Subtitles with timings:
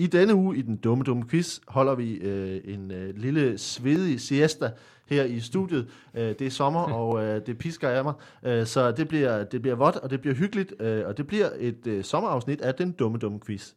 [0.00, 4.20] I denne uge i den dumme, dumme quiz holder vi øh, en øh, lille svedig
[4.20, 4.70] siesta
[5.06, 5.88] her i studiet.
[6.14, 9.62] Øh, det er sommer, og øh, det pisker af mig, øh, så det bliver, det
[9.62, 12.92] bliver vådt, og det bliver hyggeligt, øh, og det bliver et øh, sommerafsnit af den
[12.92, 13.72] dumme, dumme quiz.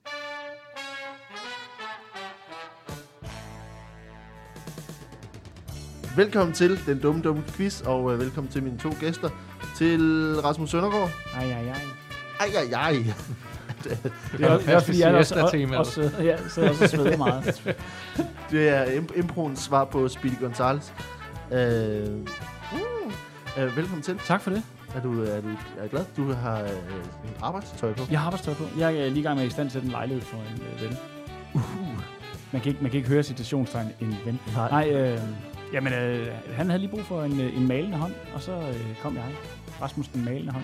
[6.16, 9.30] Velkommen til den dumme, dumme quiz, og øh, velkommen til mine to gæster.
[9.78, 10.02] Til
[10.44, 11.10] Rasmus Søndergaard.
[11.36, 11.82] Ej, ej, ej.
[12.40, 13.14] Ej, ej, ej.
[14.38, 16.90] Det er, også- det er også, fordi jeg også, også, også, ja, så også og
[16.90, 17.62] sveder meget.
[18.52, 20.94] Det er imp- improens svar på Speedy Gonzales.
[21.52, 21.60] Øh,
[23.58, 24.20] øh, velkommen til.
[24.26, 24.64] tak for det.
[24.96, 25.48] Er du, er du
[25.80, 26.06] er glad?
[26.18, 26.70] Du har øh,
[27.24, 28.04] en arbejdstøj på.
[28.12, 28.64] Jeg har arbejdstøj på.
[28.78, 30.82] Jeg er lige i gang med at i stand til en lejlighed for en øh,
[30.82, 30.98] ven.
[32.52, 34.40] Man kan, ikke, man kan ikke høre citationstegn en ven.
[34.56, 34.70] Nej.
[34.70, 35.20] Nej, øh,
[35.74, 38.96] jamen, øh, han havde lige brug for en, øh, en malende hånd, og så øh,
[39.04, 39.24] kom jeg.
[39.82, 40.64] Rasmus den malende hånd.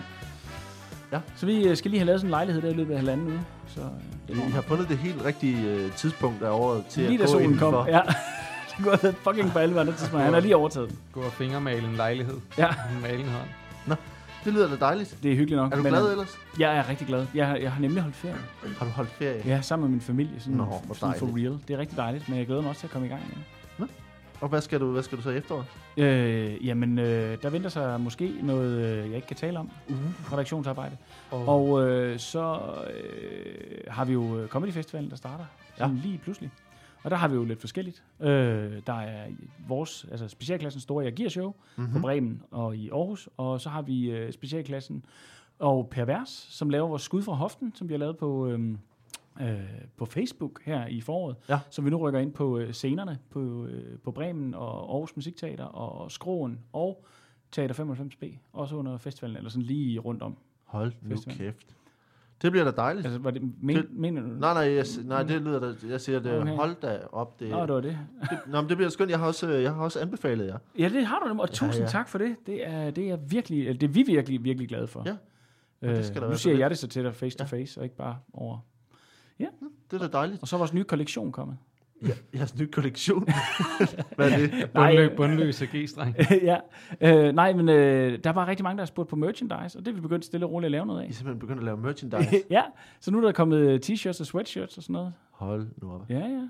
[1.11, 1.19] Ja.
[1.35, 3.27] Så vi øh, skal lige have lavet sådan en lejlighed der i løbet af halvanden
[3.27, 3.39] uge.
[3.67, 3.87] Så, øh,
[4.27, 7.19] det I går har fundet det helt rigtige øh, tidspunkt af året til Lige at
[7.19, 7.73] gå solen kom.
[7.73, 7.85] indenfor.
[7.91, 8.01] Ja.
[8.77, 10.23] det går været fucking på andet tidspunkt.
[10.25, 10.97] Han har lige overtaget den.
[11.11, 12.35] Gå og fingermale en lejlighed.
[12.57, 12.67] Ja.
[13.03, 13.97] Male en hånd.
[14.45, 15.17] Det lyder da dejligt.
[15.23, 15.71] Det er hyggeligt nok.
[15.71, 16.37] Er du men, glad øh, ellers?
[16.59, 17.25] Jeg er rigtig glad.
[17.33, 18.35] Jeg, har- jeg har nemlig holdt ferie.
[18.77, 19.41] Har du holdt ferie?
[19.45, 20.39] Ja, sammen med min familie.
[20.39, 21.57] Sådan, Nå, hvor sådan for real.
[21.67, 23.43] Det er rigtig dejligt, men jeg glæder mig også til at komme i gang igen.
[24.41, 25.65] Og hvad skal du, hvad skal du så i efteråret?
[25.97, 29.69] Øh, jamen, øh, der venter sig måske noget, øh, jeg ikke kan tale om.
[29.89, 30.33] Uh.
[30.33, 30.97] Redaktionsarbejde.
[31.31, 32.59] Og, Og øh, så
[32.93, 35.45] øh, har vi jo øh, Comedy Festivalen, der starter
[35.77, 36.51] sådan lige pludselig.
[37.03, 38.03] Og der har vi jo lidt forskelligt.
[38.19, 38.27] Øh,
[38.87, 39.27] der er
[39.67, 41.93] vores, altså specialklassen store jeg giver show Mm-hmm.
[41.93, 43.29] på Bremen og i Aarhus.
[43.37, 45.05] Og så har vi øh, specialklassen
[45.59, 48.59] og Pervers, som laver vores skud fra hoften, som vi har lavet på, øh,
[49.41, 49.59] øh,
[49.97, 51.35] på Facebook her i foråret.
[51.49, 51.59] Ja.
[51.69, 55.63] Så vi nu rykker ind på øh, scenerne på, øh, på Bremen og Aarhus Musikteater
[55.65, 57.05] og Skroen og
[57.51, 58.37] Teater 95B.
[58.53, 60.37] Også under festivalen, eller sådan lige rundt om.
[60.65, 61.37] Hold nu Festival.
[61.37, 61.67] kæft.
[62.41, 63.05] Det bliver da dejligt.
[63.05, 64.27] Altså, var det, men, Det- mener du?
[64.27, 66.55] Nej, nej, jeg, nej, det lyder da, jeg siger det, Okay.
[66.55, 67.39] hold da op.
[67.39, 67.97] Det, Nå, det var det.
[68.29, 69.11] det, nå, men det bliver skønt.
[69.11, 70.57] Jeg har også, øh, jeg har også anbefalet jer.
[70.79, 71.89] Ja, det har du nemlig, og Ja, tusind ja.
[71.89, 72.35] tak for det.
[72.45, 75.03] Det er, det er virkelig, det er vi virkelig, virkelig glade for.
[75.05, 75.15] Ja.
[75.81, 77.57] Øh, det skal der nu siger jeg det så til dig face to Ja.
[77.57, 78.57] face, og ikke bare over.
[79.39, 80.41] Det er da dejligt.
[80.41, 81.57] Og så er vores nye kollektion kommet.
[82.07, 83.27] Ja, jeres nye kollektion.
[84.15, 84.51] Hvad er det?
[84.73, 86.15] Nej, bundlø, øh, bundløse G-streng.
[86.49, 86.57] ja,
[87.01, 89.87] øh, nej, men øh, der var rigtig mange, der har spurgt på merchandise, og det
[89.87, 91.13] er vi begyndt stille og roligt at lave noget I er af.
[91.13, 92.41] simpelthen begyndt at lave merchandise.
[92.49, 92.61] ja,
[92.99, 95.13] så nu er der kommet t-shirts og sweatshirts og sådan noget.
[95.31, 96.01] Hold nu op.
[96.09, 96.47] Ja, ja.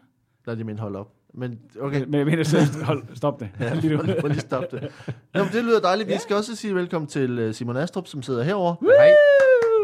[0.47, 1.13] Lad det min hold op.
[1.33, 3.49] Men okay, Men jeg mener selv, hold, stop det.
[3.59, 4.03] Ja, Lige nu.
[4.03, 4.91] prøv lige at stoppe det.
[5.33, 6.09] Nå, men det lyder dejligt.
[6.09, 8.75] Vi skal også sige velkommen til øh, Simon Astrup, som sidder herovre.
[8.81, 9.13] Hej.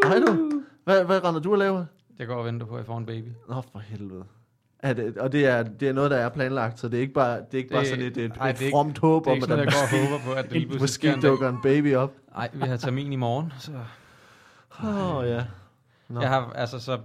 [0.04, 0.50] Hej du.
[0.84, 1.84] Hvad, hvad render du og laver?
[2.18, 3.28] Jeg går og venter på, at jeg får en baby.
[3.48, 4.24] Nå, for helvede.
[4.78, 7.12] Er det, og det er, det er noget, der er planlagt, så det er ikke
[7.14, 9.26] bare, det er ikke bare Det- sådan et, et, ej, et det ikke- fromt håb
[9.26, 11.58] om, at der jeg går og håber på, at det lige måske en dukker en
[11.62, 12.12] baby op.
[12.34, 13.72] Nej, vi har termin i morgen, så...
[14.84, 15.44] Åh, oh, ja.
[16.08, 16.20] Nå.
[16.20, 16.98] Jeg har, altså, så,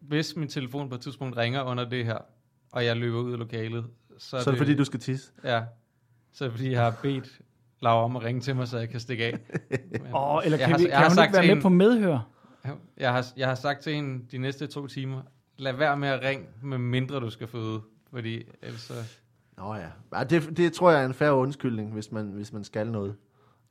[0.00, 2.18] hvis min telefon på et tidspunkt ringer under det her,
[2.72, 3.84] og jeg løber ud af lokalet,
[4.18, 5.32] så er, Så er det fordi, du skal tisse.
[5.44, 5.62] Ja,
[6.32, 7.28] så er det fordi, jeg har bedt
[7.82, 9.32] Laura om at ringe til mig, så jeg kan stikke af.
[9.92, 11.48] Men Åh, eller jeg kan, har- vi, jeg kan har hun sagt ikke være med
[11.48, 12.18] hende- på medhør?
[12.96, 15.22] Jeg har, jeg har sagt til hende de næste to timer,
[15.56, 17.80] lad være med at ringe, med mindre du skal føde.
[18.10, 18.94] Fordi ellers så...
[19.56, 19.88] Nå ja.
[20.14, 23.16] ja det, det tror jeg er en færre undskyldning, hvis man, hvis man skal noget.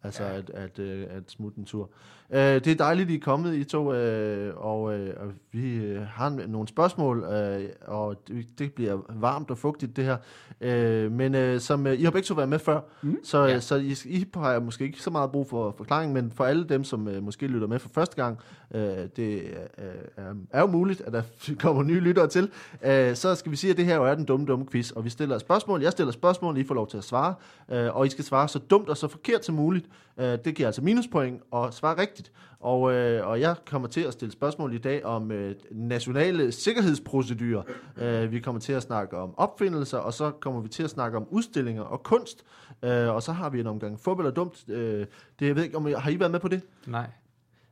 [0.04, 0.30] Altså Ja.
[0.32, 0.38] ja.
[0.38, 1.90] at, at, øh, at smutte en tur.
[2.34, 6.02] Øh, det er dejligt, I er kommet, I to, øh, og, øh, og vi øh,
[6.02, 10.18] har nogle spørgsmål, øh, og det, det bliver varmt og fugtigt, det her.
[10.62, 13.18] Øh, men øh, som øh, I har begge to været med før, Mm.
[13.24, 13.48] så, Ja.
[13.54, 13.60] ja.
[13.60, 16.84] så I, I har måske ikke så meget brug for forklaring, men for alle dem,
[16.84, 18.38] som øh, måske lytter med for første gang,
[18.74, 18.82] øh,
[19.16, 19.42] det
[19.78, 19.84] øh,
[20.18, 21.22] er, er jo muligt, at der
[21.64, 22.50] kommer nye lyttere til,
[22.86, 25.06] øh, så skal vi sige, at det her jo er den dumme, dumme quiz, og
[25.06, 25.82] vi stiller spørgsmål.
[25.82, 27.34] Jeg stiller spørgsmål, I får lov til at svare,
[27.72, 29.86] øh, og I skal svare så dumt og så forkert som muligt.
[30.18, 32.19] Øh, det giver altså minuspoint og svare rigtigt.
[32.60, 37.64] Og, øh, og jeg kommer til at stille spørgsmål i dag om øh, nationale sikkerhedsprocedurer.
[37.98, 41.18] Øh, vi kommer til at snakke om opfindelser, og så kommer vi til at snakke
[41.18, 42.44] om udstillinger og kunst.
[42.84, 44.70] Øh, og så har vi en omgang fodbold og dumt.
[44.70, 45.06] Øh,
[45.40, 46.62] det, jeg ved ikke, om I, har I været med på det?
[46.86, 47.10] Nej.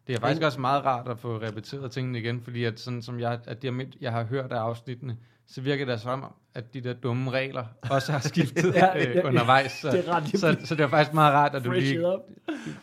[0.07, 3.19] Det er faktisk også meget rart at få repeteret tingene igen, fordi at sådan som
[3.19, 6.81] jeg, at jeg, jeg har hørt af afsnittene, så virker det som om, at de
[6.81, 9.27] der dumme regler også har skiftet Ja, ja, ja, øh, ja.
[9.27, 9.71] undervejs.
[9.71, 12.19] Så, Det er ret så, så det er faktisk meget rart, at du lige, du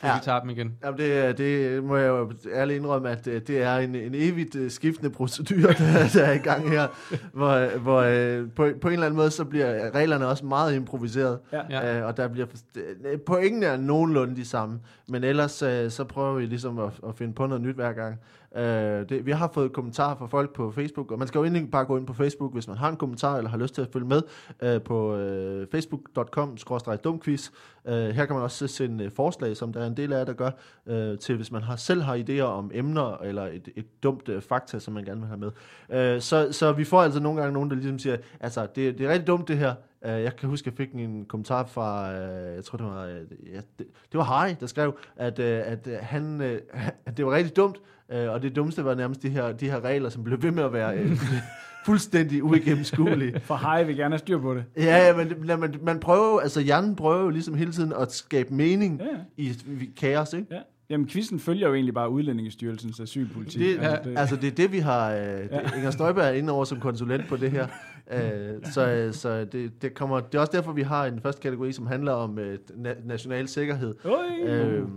[0.02, 0.72] lige tager dem igen.
[0.84, 4.56] Jamen det, det må jeg jo ærligt indrømme, at øh, det er en, en evigt
[4.56, 6.86] øh, skiftende procedure, der, der er i gang her,
[7.32, 11.38] hvor, hvor øh, på, på en eller anden måde, så bliver reglerne også meget improviseret,
[11.52, 11.60] Ja.
[11.70, 11.98] Ja.
[11.98, 12.46] øh, og der bliver
[12.76, 17.14] øh, pointene er nogenlunde de samme, men ellers øh, så prøver vi ligesom at, at
[17.16, 18.18] finde på noget nyt hver gang.
[18.56, 21.70] Øh, det, vi har fået kommentarer fra folk på Facebook, og man skal jo egentlig
[21.70, 23.88] bare gå ind på Facebook, hvis man har en kommentar eller har lyst til at
[23.92, 24.22] følge med
[24.62, 27.50] øh, på øh, facebook.com-dumquiz.
[27.84, 30.32] Øh, her kan man også sende øh, forslag, som der er en del af, der
[30.32, 30.50] gør,
[30.86, 34.42] øh, til hvis man har, selv har idéer om emner eller et, et dumt øh,
[34.42, 35.50] fakta, som man gerne vil have med.
[35.90, 39.06] Øh, så, så vi får altså nogle gange nogen, der ligesom siger, altså det, det
[39.06, 39.74] er rigtig dumt det her,
[40.04, 43.04] Uh, jeg kan huske, at jeg fik en kommentar fra, uh, jeg tror det var,
[43.04, 46.46] uh, ja, det, det var Harry, der skrev, at, uh, at, uh, han, uh,
[47.06, 47.76] at det var rigtig dumt,
[48.14, 50.62] uh, og det dummeste var nærmest de her, de her regler, som blev ved med
[50.62, 51.10] at være uh,
[51.86, 53.40] fuldstændig uigennemskuelige.
[53.48, 54.64] For Harry vil gerne have styr på det.
[54.76, 58.12] Ja, ja men man, man, man prøver altså hjernen prøver jo ligesom hele tiden at
[58.12, 59.10] skabe mening Ja, ja.
[59.36, 59.48] i,
[59.80, 60.46] i kaos, ikke?
[60.50, 60.60] Ja.
[60.90, 63.60] Jamen, quizzen følger jo egentlig bare Udlændingestyrelsens asylpolitik.
[63.60, 65.10] Det, altså, ja, altså det er det, vi har...
[65.10, 67.66] Øh, det, Inger Støjberg er inde over som konsulent på det her.
[68.12, 71.72] Øh, så så det, det, kommer, det er også derfor, vi har en første kategori,
[71.72, 73.94] som handler om øh, na- national sikkerhed.
[74.04, 74.14] Øj,
[74.44, 74.88] Øh,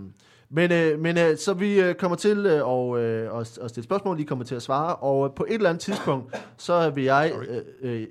[0.50, 3.84] men øh, men øh, så vi øh, kommer til øh, og, øh, at, at stille
[3.84, 7.04] spørgsmål, I kommer til at svare, og øh, på et eller andet tidspunkt, så vil
[7.04, 8.06] jeg, øh, øh,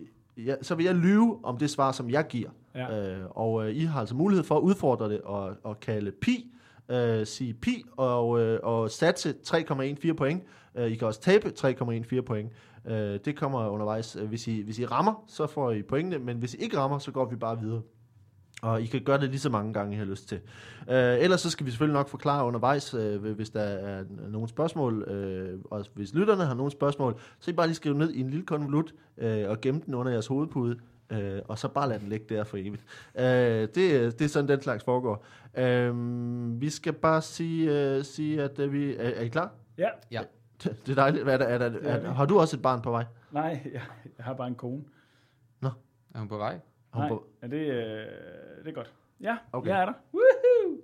[0.46, 2.50] ja, så vil jeg lyve om det svar, som jeg giver.
[2.76, 3.12] Ja.
[3.12, 6.52] Øh, og øh, I har altså mulighed for at udfordre det og, og kalde pi,
[6.90, 10.44] øh, sige pi og, øh, og satse 3,14 point.
[10.76, 12.52] Øh, I kan også tabe 3,14 point.
[12.86, 14.16] Øh, det kommer undervejs.
[14.16, 17.00] Øh, hvis I, hvis I rammer, så får I pointene, men hvis I ikke rammer,
[17.00, 17.82] så går vi bare videre.
[18.62, 20.40] Og I kan gøre det lige så mange gange, I har lyst til.
[20.90, 25.04] Øh, ellers så skal vi selvfølgelig nok forklare undervejs, øh, hvis der er nogle spørgsmål.
[25.04, 28.30] Øh, og hvis lytterne har nogle spørgsmål, så I bare lige skrive ned i en
[28.30, 30.78] lille konvolut øh, og gemme den under jeres hovedpude.
[31.10, 32.84] Øh, og så bare lade den ligge der for evigt.
[33.16, 35.26] Øh, det, det er sådan, den slags foregår.
[35.58, 35.94] Øh,
[36.62, 38.96] vi skal bare sige, øh, sige at øh, vi...
[38.96, 39.52] Er, er I klar?
[39.78, 39.90] Ja.
[40.12, 40.22] Ja.
[40.64, 41.24] Det er dejligt.
[41.24, 43.06] Hvad er der, er der, er, det- har du også et barn på vej?
[43.32, 43.82] Nej, jeg,
[44.18, 44.84] jeg har bare en kone.
[46.16, 46.60] Er hun på vej?
[46.94, 47.76] Hun Nej, på- ja, det, øh,
[48.64, 48.94] det er godt.
[49.22, 49.40] Ja, Okay.
[49.52, 49.70] okay.
[49.70, 49.94] jeg er der.
[50.14, 50.78] Woohoo!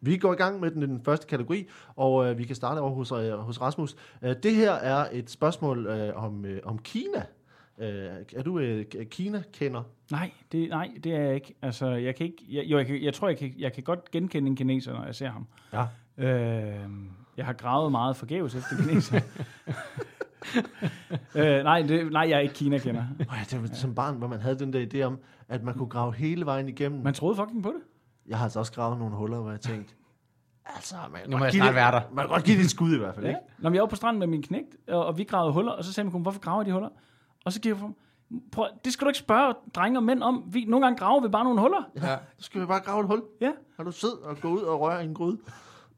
[0.00, 2.90] Vi går i gang med den, den første kategori, og øh, vi kan starte over
[2.94, 3.96] hos, øh, hos Rasmus.
[4.22, 7.22] Øh, det her er et spørgsmål øh, om, øh, om Kina.
[7.80, 7.88] Øh,
[8.36, 9.82] er du øh, Kina-kender?
[10.10, 11.54] Nej, det, nej, det er jeg ikke.
[11.62, 12.44] Altså, jeg kan ikke...
[12.48, 15.04] Jeg, jo, jeg, kan, jeg tror, jeg kan, jeg kan godt genkende en kineser, når
[15.04, 15.46] jeg ser ham.
[15.72, 15.84] Ja.
[16.18, 16.88] Øh,
[17.36, 19.20] jeg har gravet meget forgæves efter kineser.
[21.34, 23.04] øh, nej, det, nej, jeg er ikke Kina-kender.
[23.20, 25.88] Øh, det var som barn, hvor man havde den der idé om, at man kunne
[25.88, 27.02] grave hele vejen igennem.
[27.02, 27.80] Man troede fucking på det.
[28.28, 29.94] Jeg har altså også gravet nogle huller, hvor jeg tænkte,
[30.66, 32.00] altså, man Nu må jeg snart det- være der.
[32.12, 33.30] Man kan godt give det et skud i hvert fald, Ja.
[33.30, 33.40] ikke?
[33.58, 35.92] Når jeg var på stranden med min knægt, og, og vi gravede huller, og så
[35.92, 36.88] sagde min kone, hvorfor graver de huller?
[37.48, 37.78] Og så gik jeg
[38.52, 40.44] prøv, det skal du ikke spørge drenge og mænd om.
[40.46, 41.90] Vi, nogle gange graver vi bare nogle huller.
[41.96, 42.16] Ja.
[42.38, 43.22] Så skal vi bare grave et hul.
[43.40, 43.50] Ja.
[43.76, 45.38] Har du siddet og gå ud og røre i en gryde?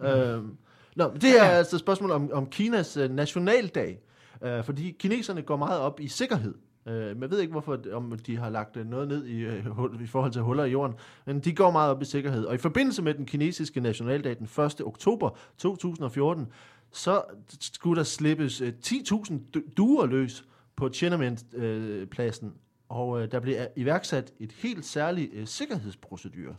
[0.01, 0.57] øhm,
[0.97, 4.01] nå, det er altså et spørgsmål om, om Kinas øh, nationaldag.
[4.43, 6.55] Øh, fordi kineserne går meget op i sikkerhed.
[6.87, 9.67] Øh, men jeg ved ikke, hvorfor om de har lagt øh, noget ned i, øh,
[9.67, 10.97] hul- i forhold til huller i jorden.
[11.27, 12.45] Men de går meget op i sikkerhed.
[12.45, 14.81] Og i forbindelse med den kinesiske nationaldag den 1.
[14.85, 16.47] oktober 2014,
[16.93, 17.23] så
[17.61, 20.45] skulle der slippes øh, 10.000 du- duer løs
[20.81, 22.55] på Tiananmen-pladsen.
[22.89, 26.57] Og øh, der blev iværksat et helt særligt øh, sikkerhedsprocedur.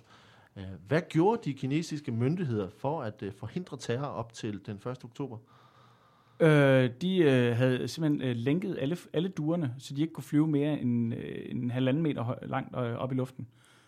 [0.57, 4.85] Øh, Hvad gjorde de kinesiske myndigheder for at øh, forhindre terror op til den 1.
[4.88, 5.38] oktober?
[6.39, 10.47] Øh, de øh, havde simpelthen øh, lænket alle, alle duerne, så de ikke kunne flyve
[10.47, 13.47] mere end øh, en halvanden meter høj, langt øh, op i luften.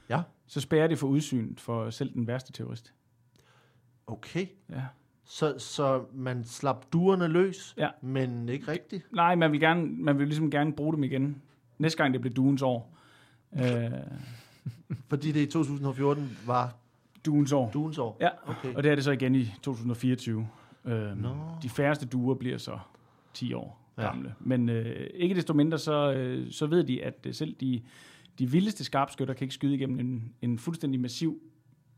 [0.09, 0.21] Ja.
[0.47, 2.93] Så spærrer de for udsyn for selv den værste terrorist.
[4.07, 4.81] Okay, Ja.
[5.25, 7.89] Så, så man slap duerne løs, Ja.
[8.01, 9.07] men ikke rigtigt?
[9.11, 11.41] Nej, man vil, gerne, man vil ligesom gerne bruge dem igen.
[11.77, 12.97] Næste gang det bliver duens år.
[13.55, 13.91] Øh,
[15.09, 16.75] Fordi det i 2014 var
[17.25, 17.71] duens år.
[17.73, 18.17] duens år?
[18.21, 18.73] Ja, Okay.
[18.75, 20.47] og det er det så igen i 2024.
[20.85, 20.93] Øh,
[21.63, 22.79] de færreste duer bliver så
[23.33, 24.01] 10 år Ja.
[24.03, 24.33] gamle.
[24.39, 27.81] Men øh, ikke desto mindre, så, øh, så ved de, at øh, selv de,
[28.39, 31.41] de vildeste skarpskytter kan ikke skyde igennem en, en fuldstændig massiv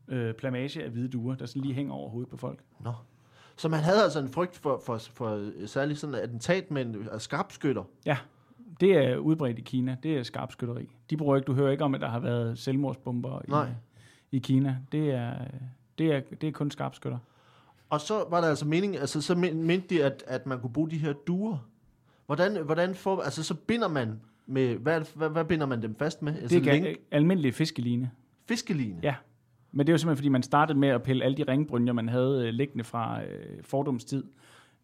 [0.07, 2.59] øh, plamage af hvide duer, der sådan lige hænger over hovedet på folk.
[2.79, 2.93] Nå.
[3.57, 7.83] Så man havde altså en frygt for, for, for særligt sådan attentat med en skarpskytter?
[8.05, 8.17] Ja,
[8.79, 9.97] det er udbredt i Kina.
[10.03, 10.89] Det er skarpskytteri.
[11.09, 13.67] De bruger ikke, du hører ikke om, at der har været selvmordsbomber Nej.
[14.31, 14.77] i, i Kina.
[14.91, 15.33] Det er,
[15.97, 17.17] det, er, det er kun skarpskytter.
[17.89, 20.73] Og så var der altså mening, altså så men- mente de, at, at man kunne
[20.73, 21.57] bruge de her duer.
[22.25, 26.21] Hvordan, hvordan får, altså så binder man med, hvad, hvad, hvad binder man dem fast
[26.21, 26.35] med?
[26.35, 28.11] Altså Det er lænk, ga- almindelig fiskeline.
[28.47, 28.99] fiskeline?
[29.03, 29.15] Ja.
[29.75, 32.09] Men det er jo simpelthen, fordi man startede med at pille alle de ringbrynjer, man
[32.09, 34.23] havde øh, liggende fra øh, fordomstid.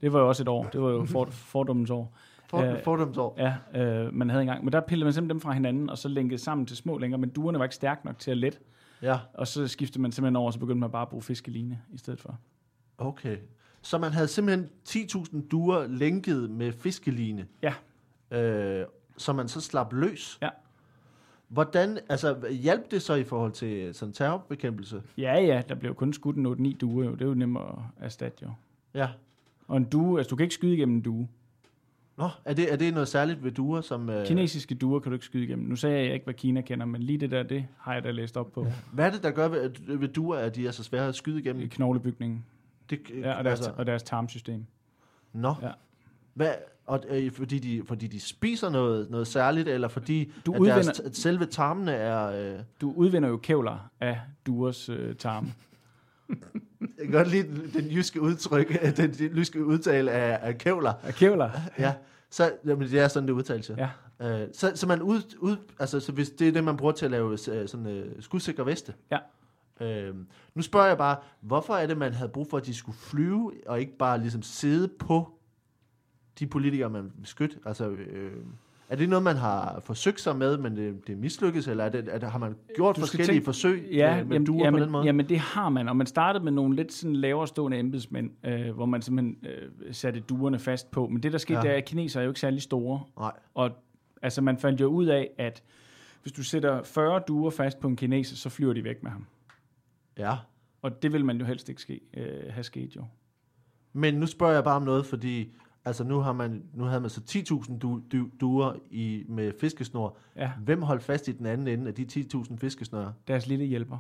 [0.02, 0.64] Det var jo også et år.
[0.64, 2.18] Det var jo for, fordommens år.
[2.50, 3.36] For, Øh, fordomsår.
[3.74, 4.64] Ja, øh, man havde engang.
[4.64, 7.20] Men der pillede man simpelthen dem fra hinanden, og så lænkede sammen til små længere.
[7.22, 8.60] Men duerne var ikke stærke nok til at let.
[9.02, 11.80] Ja, Og så skiftede man simpelthen over, og så begyndte man bare at bruge fiskeline
[11.94, 12.40] i stedet for.
[12.98, 13.38] okay.
[13.82, 17.46] Så man havde simpelthen 10.000 duer lænket med fiskeline?
[17.62, 17.74] Ja.
[18.40, 18.86] Øh,
[19.18, 20.38] så man så slap løs?
[20.42, 20.50] Ja.
[21.52, 25.02] Hvordan, altså hjalp det så i forhold til sådan terrorbekæmpelse?
[25.18, 27.12] Ja, ja, der blev kun skudt en 8-9 duer jo.
[27.12, 28.52] Det er jo nemmere at erstatte jo.
[28.94, 29.08] Ja.
[29.68, 31.28] Og en due, altså du kan ikke skyde igennem en due.
[32.18, 34.10] Nå, er det, er det noget særligt ved duer, som...
[34.10, 35.68] Øh, Kinesiske duer kan du ikke skyde igennem.
[35.68, 38.12] Nu sagde jeg ikke, hvad Kina kender, men lige det der, det har jeg da
[38.12, 38.66] læst op på.
[38.66, 38.74] Ja.
[38.94, 41.40] hvad er det, der gør ved, ved duer, at de er så svære at skyde
[41.40, 41.70] igennem?
[41.70, 42.46] Knoglebygningen.
[42.90, 43.72] Det, Ja, og deres, altså.
[43.78, 44.66] og deres tarmsystem.
[45.34, 45.56] Nå.
[45.62, 45.72] Ja.
[46.34, 46.52] Hvad,
[46.86, 50.88] og, øh, fordi, de, fordi de spiser noget, noget særligt, eller fordi Du at deres,
[50.88, 52.54] udvinder- at selve tarmene er...
[52.54, 55.54] Øh, Du udvinder jo kævler af duers øh, tarme.
[56.82, 60.94] jeg kan godt lide den, jyske udtryk, den, den jyske udtale af, af kævler.
[61.04, 61.50] Af kævler?
[61.80, 61.94] Ja,
[62.30, 63.70] så jamen, det er sådan, det udtales.
[63.78, 63.90] Ja.
[64.20, 64.42] Ja.
[64.44, 67.06] Øh, så, så man ud, ud, altså, så hvis det er det, man bruger til
[67.06, 68.94] at lave øh, sådan øh, skudsikre veste.
[69.12, 69.18] Ja.
[69.82, 70.16] Øh,
[70.56, 73.52] nu spørger jeg bare, hvorfor er det, man havde brug for, at de skulle flyve,
[73.68, 75.34] og ikke bare ligesom sidde på
[76.40, 77.58] de politikere, man vil beskytte?
[77.66, 78.32] Altså, øh,
[78.90, 81.90] er det noget, man har forsøgt sig med, men det, det er mislykkedes, eller er
[81.90, 84.64] det, er det, har man gjort Du forskellige tænke- forsøg Ja, med, med jamen, duer
[84.66, 85.06] jamen, på den måde?
[85.06, 88.72] Jamen det har man, og man startede med nogle lidt sådan lavere stående embedsmænd, øh,
[88.76, 91.08] hvor man simpelthen øh, satte duerne fast på.
[91.08, 91.66] Men det der skete, ja.
[91.66, 93.04] der er, at kineser er jo ikke særlig store.
[93.20, 93.32] Nej.
[93.54, 93.72] Og
[94.22, 95.64] altså man fandt jo ud af, at
[96.22, 99.26] hvis du sætter 40 duer fast på en kineser, så flyver de væk med ham.
[100.18, 100.36] Ja.
[100.82, 103.06] Og det vil man jo helst ikke ske, øh, have sket jo.
[103.94, 105.54] Men nu spørger jeg bare om noget, fordi
[105.86, 107.22] altså nu, har man, nu havde man så
[107.70, 110.18] 10.000 du, du, duer i, med fiskesnor.
[110.36, 113.14] Ja, Hvem holdt fast i den anden ende af de 10.000 fiskesnøre?
[113.28, 113.98] deres lille hjælper.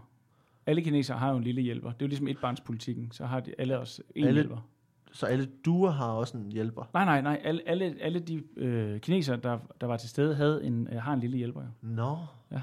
[0.66, 1.90] Alle kinesere har jo en lille hjælper.
[1.92, 3.12] Det er jo ligesom etbarnspolitikken.
[3.12, 4.68] Så har de alle også en Alle- hjælper.
[5.14, 6.90] Så alle duer har også en hjælper.
[6.94, 7.42] Nej, nej, nej.
[7.44, 11.14] Alle, alle, alle de øh, kinesere, der, der var til stede, havde en, øh, har
[11.14, 11.68] en lille hjælper jo.
[11.82, 12.18] Nå.
[12.52, 12.62] Ja.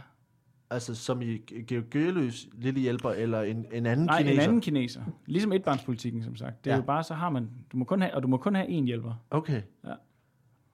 [0.70, 4.34] Altså som i Georg Gørløs lille hjælper, eller en, en anden Nej, kineser?
[4.42, 5.02] en anden kineser.
[5.26, 6.64] Ligesom etbarnspolitikken, som sagt.
[6.64, 6.76] Det er Ja.
[6.76, 6.82] ja.
[6.82, 8.84] jo bare, så har man, du må kun have, og du må kun have én
[8.84, 9.14] hjælper.
[9.30, 9.62] Okay.
[9.84, 9.92] Ja.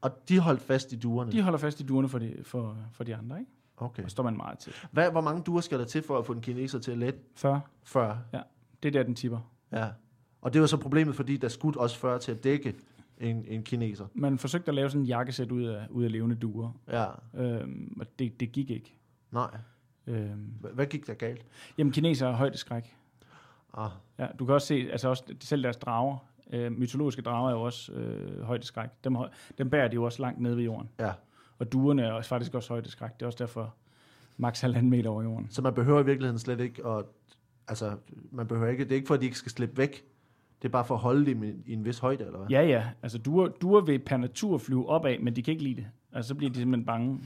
[0.00, 1.32] Og de holdt fast i duerne?
[1.32, 3.50] De holder fast i duerne for de, for, for de andre, ikke?
[3.76, 4.02] Okay.
[4.04, 4.72] Og står man meget til.
[4.92, 7.18] Hvad, hvor mange duer skal der til for at få en kineser til at lette
[7.34, 7.60] 40.
[7.84, 8.18] 40?
[8.82, 9.50] Det er der, den tipper.
[9.72, 9.88] Ja.
[10.42, 12.74] Og det var så problemet, fordi der skulle også 40 til at dække
[13.18, 14.06] en, en kineser.
[14.14, 16.70] Man forsøgte at lave sådan en jakkesæt ud af, ud af levende duer.
[16.88, 17.06] Ja.
[17.34, 18.98] Øhm, og det, det gik ikke.
[19.32, 19.50] Nej.
[20.06, 21.46] Øhm, Hvad, gik der galt?
[21.78, 22.96] jamen, kinesere har højdeskræk.
[23.76, 23.90] Ah.
[24.18, 26.16] Ja, du kan også se, altså også selv deres drager,
[26.52, 28.88] øh, mytologiske drager er jo også øh, højdeskræk.
[29.04, 29.16] Dem,
[29.58, 30.88] dem bærer de jo også langt nede ved jorden.
[30.98, 31.12] Ja.
[31.58, 33.10] Og duerne er også, faktisk også højdeskræk.
[33.14, 33.74] Det er også derfor
[34.36, 35.46] maks halvanden meter over jorden.
[35.50, 37.04] Så man behøver i virkeligheden slet ikke at...
[37.68, 37.96] Altså,
[38.30, 38.84] man behøver ikke...
[38.84, 40.04] Det er ikke for, at de ikke skal slippe væk.
[40.62, 42.48] Det er bare for at holde dem i, i en vis højde, eller hvad?
[42.48, 42.88] Ja, ja.
[43.02, 45.86] Altså, duer, duer vil per natur flyve opad, men de kan ikke lide det.
[46.12, 47.20] Altså, så bliver de simpelthen bange.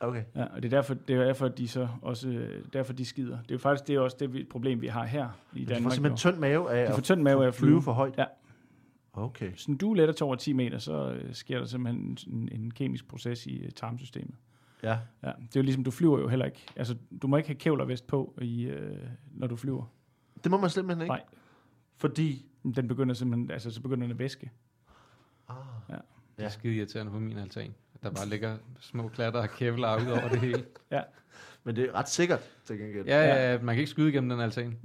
[0.00, 0.24] Okay.
[0.36, 3.36] Ja, og det er derfor, det er derfor de så også, øh, derfor de skider.
[3.42, 5.74] Det er jo faktisk det er også det problem, vi har her i De får
[5.74, 5.92] Danmark.
[5.92, 7.82] simpelthen tynd mave af De får at tynd mave af at flyve flyve.
[7.82, 8.14] for højt?
[8.18, 8.24] Ja.
[9.12, 9.52] Okay.
[9.68, 13.08] En due letter til over 10 meter, så øh, sker der simpelthen en, en kemisk
[13.08, 14.34] proces i øh, tarmsystemet.
[14.82, 14.98] Ja.
[15.22, 16.66] Ja, det er jo ligesom, du flyver jo heller ikke.
[16.76, 18.96] Altså, du må ikke have kævlervest på, i, øh,
[19.30, 19.84] når du flyver.
[20.44, 21.12] Det må man simpelthen ikke?
[21.12, 21.22] Nej.
[21.96, 22.46] Fordi...
[22.76, 24.50] Den begynder simpelthen, altså, så begynder den at væske.
[25.48, 25.56] Ah.
[25.88, 25.96] Ja.
[26.36, 27.74] Det er skide irriterende på min altan.
[28.02, 30.64] Der bare ligger små klatter og kævler ud over det hele.
[31.64, 33.06] Men det er ret sikkert, til gengæld.
[33.06, 34.76] Ja, ja, man kan ikke skyde igennem den altan.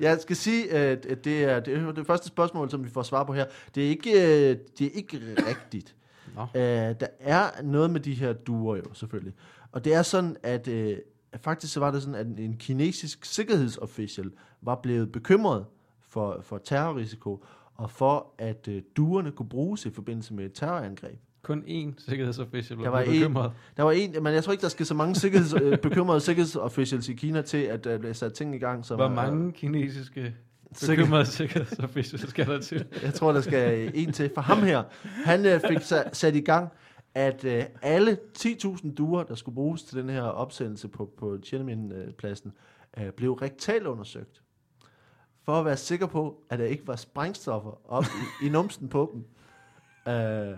[0.00, 3.24] Jeg skal sige, at det er det, er det første spørgsmål, som vi får svar
[3.24, 3.46] på her.
[3.74, 5.94] Det er ikke, øh, det er ikke rigtigt.
[6.34, 6.42] Nå.
[6.42, 9.34] Uh, der er noget med de her duer jo, selvfølgelig.
[9.72, 10.92] Og det er sådan, at uh,
[11.36, 14.30] faktisk så var det sådan, at en kinesisk sikkerhedsofficial
[14.62, 15.66] var blevet bekymret
[16.08, 17.44] for, for terrorrisiko,
[17.74, 21.18] og for, at uh, duerne kunne bruges i forbindelse med et terrorangreb.
[21.42, 23.52] Kun én sikkerhedsofficial Der var blevet en- bekymret.
[23.76, 27.08] Der var en, men jeg tror ikke, der skal så mange sikkerheds, øh, bekymrede sikkerhedsofficials
[27.08, 28.84] i Kina til, at uh, sætte ting i gang.
[28.84, 30.34] Som Hvor er- mange kinesiske
[30.72, 32.84] Sikker- bekymrede sikkerhedsofficials skal der til?
[33.02, 34.30] Jeg tror, der skal en til.
[34.34, 34.82] For ham her,
[35.24, 36.68] han øh, fik sa- sat i gang,
[37.14, 42.52] at øh, alle 10.000 duer, der skulle bruges til den her opsendelse på, på Tiananmen-pladsen,
[42.98, 44.40] øh, blev rektalt undersøgt.
[45.44, 49.10] For at være sikker på, at der ikke var sprængstoffer op i, i numsen på
[49.14, 49.24] dem.
[50.08, 50.56] Øh,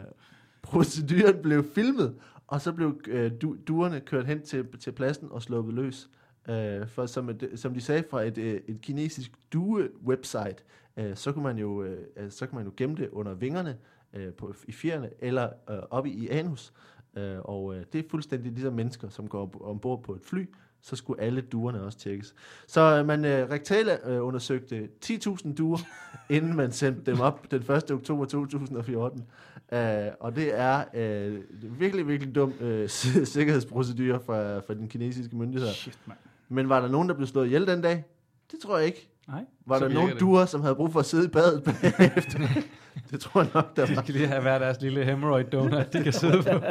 [0.62, 2.16] proceduren blev filmet,
[2.46, 6.10] og så blev øh, du, duerne kørt hen til, til pladsen og sluppet løs.
[6.48, 10.64] Øh, for som, et, som de sagde fra et, øh, et kinesisk due-website,
[10.96, 13.78] øh, så, kunne man jo, øh, øh så kunne man jo gemme det under vingerne
[14.12, 16.72] øh, på, i fjerne eller øh, oppe i anus.
[17.16, 20.46] Øh, og øh, det er fuldstændig ligesom mennesker, som går om- ombord på et fly,
[20.86, 22.34] så skulle alle duerne også tjekkes.
[22.66, 25.78] Så øh, man øh, rektale øh, undersøgte 10.000 duer,
[26.36, 27.90] inden man sendte dem op den 1.
[27.90, 29.24] oktober 2014.
[29.72, 29.78] Uh,
[30.20, 32.88] og det er uh, virkelig, virkelig dum uh,
[33.24, 35.72] sikkerhedsprocedure for, for den kinesiske myndigheder.
[35.72, 36.18] Shit, mand.
[36.48, 38.04] Men var der nogen, der blev slået ihjel den dag?
[38.52, 39.08] Det tror jeg ikke.
[39.28, 39.44] Nej.
[39.66, 40.20] Var der nogen det.
[40.20, 42.38] duer, som havde brug for at sidde i badet bagefter?
[43.10, 44.02] det tror jeg nok, der De var.
[44.02, 46.60] skal lige have hver deres lille hemorrhoid donut, de kan sidde på.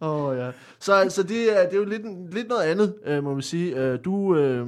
[0.00, 0.50] Oh, ja.
[0.78, 3.76] Så, så det, er, det er jo lidt, lidt noget andet, øh, må man sige.
[3.76, 4.66] Øh, du, øh,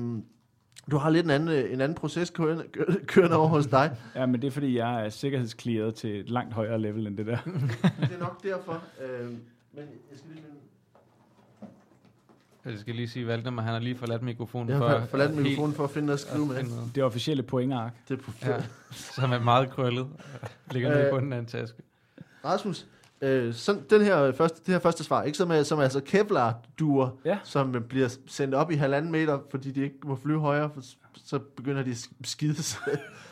[0.91, 3.97] Du har lidt en anden, øh, en anden proces kørende, kø- kørende over hos dig.
[4.15, 7.27] Ja, men det er fordi, jeg er sikkerhedsklæret til et langt højere level end det
[7.27, 7.37] der.
[8.01, 8.73] det er nok derfor.
[9.05, 9.39] Øh, men
[9.77, 9.85] jeg
[10.19, 10.45] skal lige.
[12.65, 14.69] Jeg skal lige sige, Valdemar, han har lige forladt mikrofonen.
[14.69, 16.63] Jeg for, har forladt mikrofonen for at finde noget at skrive med.
[16.63, 16.91] noget.
[16.95, 17.93] Det officielle pointark.
[18.09, 20.07] Det er på Ja, som er meget krøllet.
[20.71, 21.83] Ligger nede i Øh, bunden af en taske.
[22.45, 22.87] Rasmus,
[23.21, 26.01] øh, sådan, den her første, det her første svar, ikke, som er, som er altså
[26.01, 27.39] Kevlar-duer, Ja.
[27.45, 30.83] som bliver sendt op i halvanden meter, fordi de ikke må flyve højere, for
[31.25, 32.79] så begynder de at skides.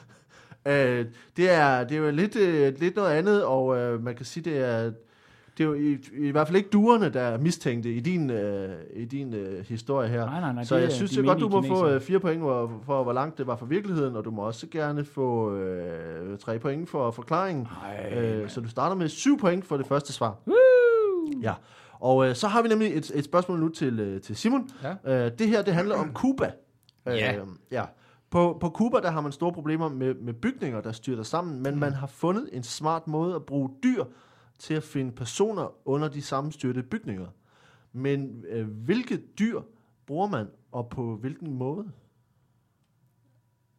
[0.66, 4.26] øh, det, er, det er jo lidt, øh, lidt noget andet, og øh, man kan
[4.26, 4.92] sige, det er,
[5.58, 8.74] det er jo i, i hvert fald ikke duerne, der er mistænkte i din, øh,
[8.96, 10.24] i din øh, historie her.
[10.26, 10.64] Nej, nej, nej.
[10.64, 12.72] Så det jeg synes de jo godt, du må menige få øh, fire point for,
[12.86, 16.58] for, hvor langt det var fra virkeligheden, og du må også gerne få øh, tre
[16.58, 17.68] point for forklaringen.
[17.82, 20.36] Ej, Øh, så du starter med syv point for det første svar.
[20.46, 20.56] Woo!
[21.42, 21.54] Ja.
[22.00, 24.70] Og øh, så har vi nemlig et, et spørgsmål nu til, øh, til Simon.
[25.06, 25.24] Ja.
[25.26, 26.52] Øh, det her, det handler om Cuba.
[27.06, 27.34] Ja.
[27.36, 27.84] Øh, ja.
[28.30, 31.74] På, på Cuba, der har man store problemer med, med bygninger, der styrter sammen, men
[31.74, 31.80] Mm.
[31.80, 34.04] man har fundet en smart måde at bruge dyr
[34.58, 37.28] til at finde personer under de sammenstyrte bygninger.
[37.92, 39.60] Men øh, hvilke dyr
[40.06, 41.92] bruger man, og på hvilken måde?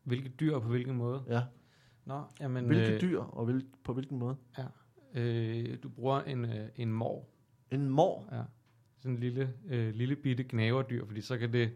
[0.04, 1.24] Hvilke dyr og på hvilken måde?
[1.28, 1.44] Ja.
[2.06, 4.36] Nå, jamen, Hvilke øh, dyr, og hvil, på hvilken måde?
[5.14, 7.26] Øh, du bruger en, øh, en mor.
[7.72, 8.28] En mor.
[8.32, 8.42] Ja.
[9.00, 11.72] Sådan en lille, øh, lille bitte gnaverdyr, fordi så kan det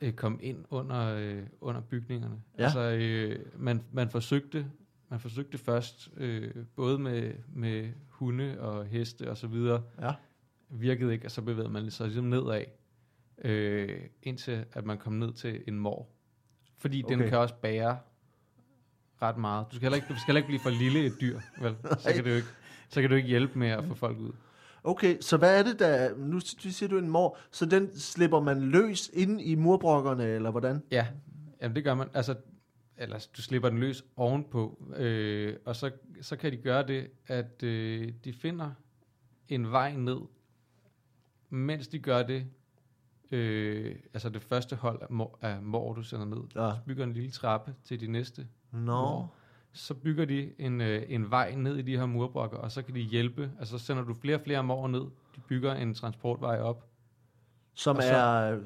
[0.00, 2.42] øh, komme ind under, øh, under bygningerne.
[2.58, 2.64] Ja.
[2.64, 4.70] Altså, øh, man, man forsøgte
[5.14, 10.12] man forsøgte først øh, både med, med hunde og heste og så videre, Ja.
[10.68, 12.64] virkede ikke, og så bevægede man sig ligesom nedad,
[13.44, 16.08] øh, indtil at man kom ned til en mor.
[16.78, 17.18] Fordi okay.
[17.18, 17.98] Den kan også bære
[19.22, 19.66] ret meget.
[19.70, 21.76] Du skal heller ikke, du skal heller ikke blive for lille et dyr, vel?
[21.98, 22.48] Så kan, jo ikke,
[22.88, 24.32] så kan du ikke hjælpe med at få folk ud.
[24.84, 26.16] Okay, så hvad er det, der...
[26.16, 30.82] Nu siger du en mor, så den slipper man løs ind i murbrokkerne, eller hvordan?
[30.90, 31.06] Ja,
[31.62, 32.08] jamen det gør man.
[32.14, 32.34] Altså,
[32.96, 35.90] eller du slipper den løs ovenpå, øh, og så,
[36.22, 38.70] så kan de gøre det, at øh, de finder
[39.48, 40.20] en vej ned,
[41.50, 42.46] mens de gør det,
[43.30, 46.70] øh, altså det første hold af mor, af mor du sender ned, Ja.
[46.70, 48.80] så bygger en lille trappe til de næste Nå.
[48.80, 49.34] mor.
[49.72, 52.94] Så bygger de en, øh, en vej ned i de her murbrokker, og så kan
[52.94, 55.00] de hjælpe, altså så sender du flere og flere mor ned,
[55.36, 56.88] de bygger en transportvej op,
[57.76, 58.60] Som Og så- er...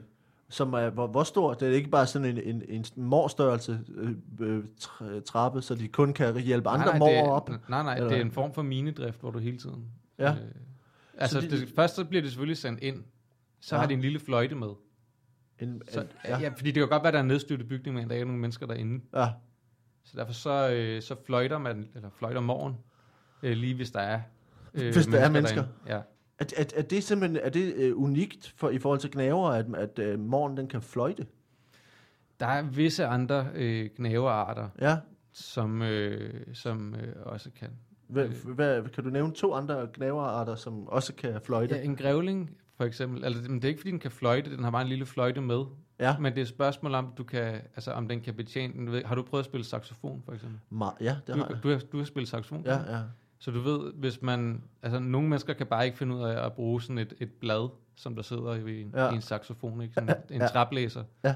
[0.50, 1.54] Som er, hvor, hvor stor?
[1.54, 5.88] Det er ikke bare sådan en, en, en morstørrelse øh, øh, tra- trappe, så de
[5.88, 7.48] kun kan hjælpe andre nej, mor nej, er, op.
[7.68, 9.84] Nej, nej, Eller det er en form for minedrift, hvor du hele tiden...
[10.18, 10.30] Ja.
[10.32, 10.37] Øh,
[11.18, 13.04] altså, Så de- det, først så bliver det selvfølgelig sendt ind.
[13.61, 13.80] Så Ja.
[13.80, 14.68] har de en lille fløjte med.
[15.61, 16.38] En, Så, en, ja.
[16.38, 18.40] ja, fordi det kan godt være, der er en nedstyrtet bygning, men der er nogen
[18.40, 19.04] mennesker derinde.
[19.16, 19.28] ja.
[20.04, 22.74] Så derfor så, øh, så fløjter man, eller fløjter morgen,
[23.42, 24.20] øh, lige hvis der er
[24.74, 25.62] øh, Hvis der er mennesker.
[25.62, 25.94] derinde.
[25.94, 26.00] Ja.
[26.38, 29.66] Er, er, er det simpelthen er det, øh, unikt for, i forhold til gnaver, at,
[29.74, 31.27] at øh, morgen den kan fløjte?
[32.40, 34.96] Der er visse andre øh, gnaverarter, Ja.
[35.33, 37.68] som, øh, som øh, også kan.
[38.09, 38.55] Hvad, Øh.
[38.55, 41.74] hvad, kan du nævne to andre gnaverarter, som også kan fløjte?
[41.77, 43.24] Ja, en grævling, for eksempel.
[43.24, 45.40] Altså, men det er ikke, fordi den kan fløjte, den har bare en lille fløjte
[45.40, 45.64] med.
[46.01, 46.18] Ja.
[46.18, 49.05] Men det er et spørgsmål om, du kan, altså, om den kan betjene den.
[49.07, 50.59] Har du prøvet at spille saxofon, for eksempel?
[50.72, 51.59] Ma- ja, det Du, har jeg.
[51.62, 52.62] du, har, du har spillet saxofon?
[52.64, 53.01] Ja, ja.
[53.38, 54.62] Så du ved, hvis man...
[54.83, 57.68] Altså, nogle mennesker kan bare ikke finde ud af at bruge sådan et, et blad,
[57.96, 59.05] som der sidder i en, Ja.
[59.05, 59.12] ja.
[59.12, 59.94] i en saxofon, ikke?
[59.94, 60.46] Sådan en Ja.
[60.46, 61.05] traplæser.
[61.24, 61.35] Ja.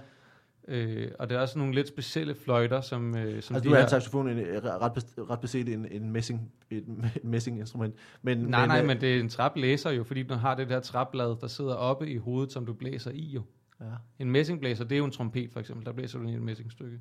[0.69, 3.71] Øh, og der er også nogle lidt specielle fløjter, som, øh, som Altså, de du
[3.75, 3.83] er her...
[3.85, 6.85] en saxofon en, ret, ret beset en, en messing, et,
[7.17, 7.95] et messinginstrument.
[8.23, 10.81] Men, Nej, nej, øh, men det er en traplæser jo, fordi den har det der
[10.81, 13.43] trapblad, der sidder oppe i hovedet, som du blæser i jo.
[13.81, 13.87] Ja.
[14.19, 16.99] En messingblæser, det er jo en trompet for eksempel, der blæser du i et messingstykke.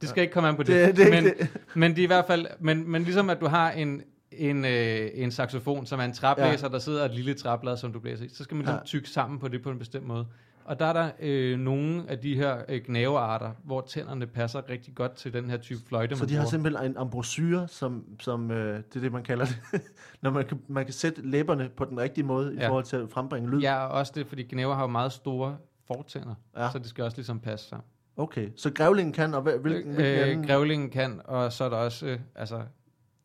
[0.00, 0.22] Det skal Ja.
[0.22, 0.24] ja.
[0.24, 0.86] ikke komme an på det.
[0.88, 3.40] Det, det, det, men, det, men det er i hvert fald, men, men ligesom at
[3.40, 4.02] du har en,
[4.40, 6.72] en, øh, en saxofon, som er en traplæser, ja.
[6.72, 8.84] der sidder et lille trapblad, som du blæser i, så skal man ligesom Ja.
[8.84, 10.26] tykke sammen på det på en bestemt måde.
[10.64, 14.94] Og der er der øh, nogle af de her øh, gnavearter, hvor tænderne passer rigtig
[14.94, 16.50] godt til den her type fløjte, så man de har bruger.
[16.50, 19.60] simpelthen en embouchure, som, som øh, det er det, man kalder det,
[20.22, 22.68] når man kan, man kan sætte læberne på den rigtige måde i Ja.
[22.68, 23.60] forhold til at frembringe lyd.
[23.60, 26.70] Ja, og også det, fordi gnæver har jo meget store fortænder, Ja.
[26.72, 27.84] så det skal også ligesom passe sammen.
[28.16, 30.46] Okay, så grævlingen kan, og hvil- hvilken, hvilken Øh, anden?
[30.46, 32.60] grævlingen kan, og så er der også øh, altså,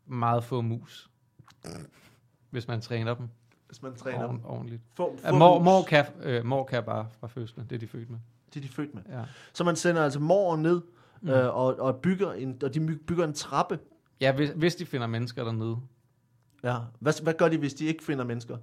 [0.05, 1.09] meget få mus.
[2.49, 3.27] Hvis man træner dem
[3.67, 4.29] hvis man træner dem.
[4.29, 4.81] ordent, ordentligt.
[4.93, 8.09] Få, Ja, mor, mor, kan, øh, mor kan bare fra fødslen, det er de født
[8.09, 8.19] med.
[8.53, 9.01] Det er de født med.
[9.09, 9.23] Ja.
[9.53, 10.81] Så man sender altså mor ned,
[11.21, 11.29] Mm.
[11.29, 13.79] øh, og, og, bygger en, og de bygger en trappe.
[14.21, 15.77] ja, hvis, hvis de finder mennesker dernede,
[16.63, 16.77] Ja.
[16.99, 18.57] Hvad, hvad gør de, hvis de ikke finder mennesker?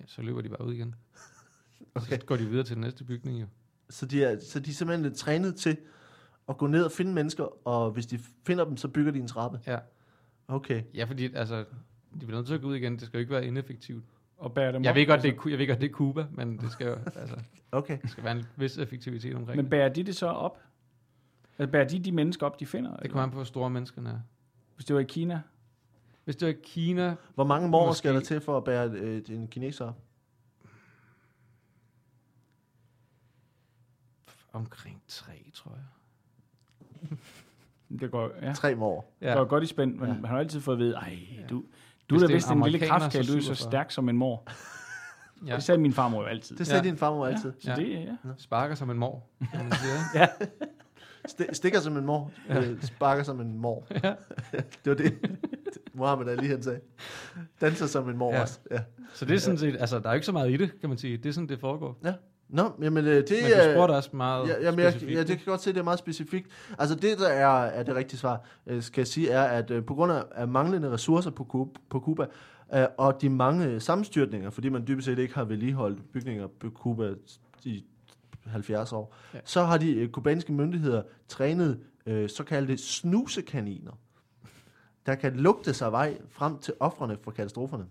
[0.00, 0.94] ja, så løber de bare ud igen.
[1.94, 2.18] Okay.
[2.20, 3.46] Så går de videre til den næste bygning jo.
[3.90, 5.76] Så de er, så de er simpelthen lidt trænet til
[6.48, 9.28] at gå ned og finde mennesker, og hvis de finder dem, så bygger de en
[9.28, 9.60] trappe.
[9.66, 9.78] Ja.
[10.50, 10.82] Okay.
[10.94, 11.64] ja, fordi altså,
[12.14, 14.04] de bliver nødt til at gå ud igen, det skal jo ikke være ineffektivt.
[14.38, 15.36] Og bærer dem Jeg op, ved godt, altså.
[15.40, 17.36] det er, jeg ved godt, det er Cuba, men det skal jo, altså,
[17.72, 17.98] Okay.
[18.02, 19.70] der skal være en vis effektivitet omkring Men det.
[19.70, 20.58] bærer de det så op?
[21.58, 22.96] Altså, bærer de de mennesker op, de finder?
[22.96, 24.18] Det kommer an på, hvor store menneskerne er.
[24.74, 25.42] Hvis det var i Kina?
[26.24, 28.90] Hvis det var i Kina, Hvor mange mor Måske- skal der til for at bære
[28.90, 29.96] øh, en kineser op?
[34.52, 37.08] omkring tre, tror jeg.
[38.00, 38.52] Det går, ja.
[38.52, 39.04] Tre mor.
[39.20, 40.14] Det går godt i spænd, men Ja.
[40.14, 41.18] man har altid fået at vide, ej,
[41.50, 41.56] du,
[42.10, 43.70] du Hvis er da vist en en lille kraftkage, så du er så 47.
[43.70, 44.42] stærk som en mor.
[45.46, 45.54] Ja.
[45.54, 46.56] Det sagde min farmor jo altid.
[46.56, 46.88] Det sagde Ja.
[46.90, 47.52] din farmor ja, altid.
[47.60, 47.76] så Ja.
[47.76, 48.06] det, ja.
[48.36, 49.22] Sparker som en mor,
[49.52, 49.92] kan man sige.
[50.22, 50.26] ja.
[51.28, 52.30] Sti- stikker som en mor.
[52.50, 53.86] Øh, sparker som en mor.
[53.90, 53.98] Ja.
[54.84, 55.38] det var det.
[55.94, 56.80] Mohammed Ali han sagde.
[57.60, 58.40] Danser som en mor Ja.
[58.40, 58.58] også.
[58.70, 58.78] Ja.
[59.14, 60.88] Så det er sådan set, altså der er jo ikke så meget i det, kan
[60.88, 61.16] man sige.
[61.16, 61.98] Det er sådan, det foregår.
[62.52, 63.74] Nå, jamen øh, det Men er...
[63.74, 66.50] spurgte også meget Ja, jamen, jeg, ja, det kan godt se, det er meget specifikt.
[66.78, 69.84] Altså det, der er, er det rigtige svar, øh, skal jeg sige, er, at øh,
[69.84, 72.26] på grund af, af manglende ressourcer på, Cuba, på Cuba,
[72.74, 77.14] øh, og de mange sammenstyrtninger, fordi man dybest set ikke har vedligeholdt bygninger på Cuba
[77.64, 77.84] i
[78.46, 79.38] 70 år, ja.
[79.44, 83.92] så har de øh, kubanske myndigheder trænet øh, såkaldte snusekaniner,
[85.06, 87.84] der kan lugte sig vej frem til offrene for katastroferne.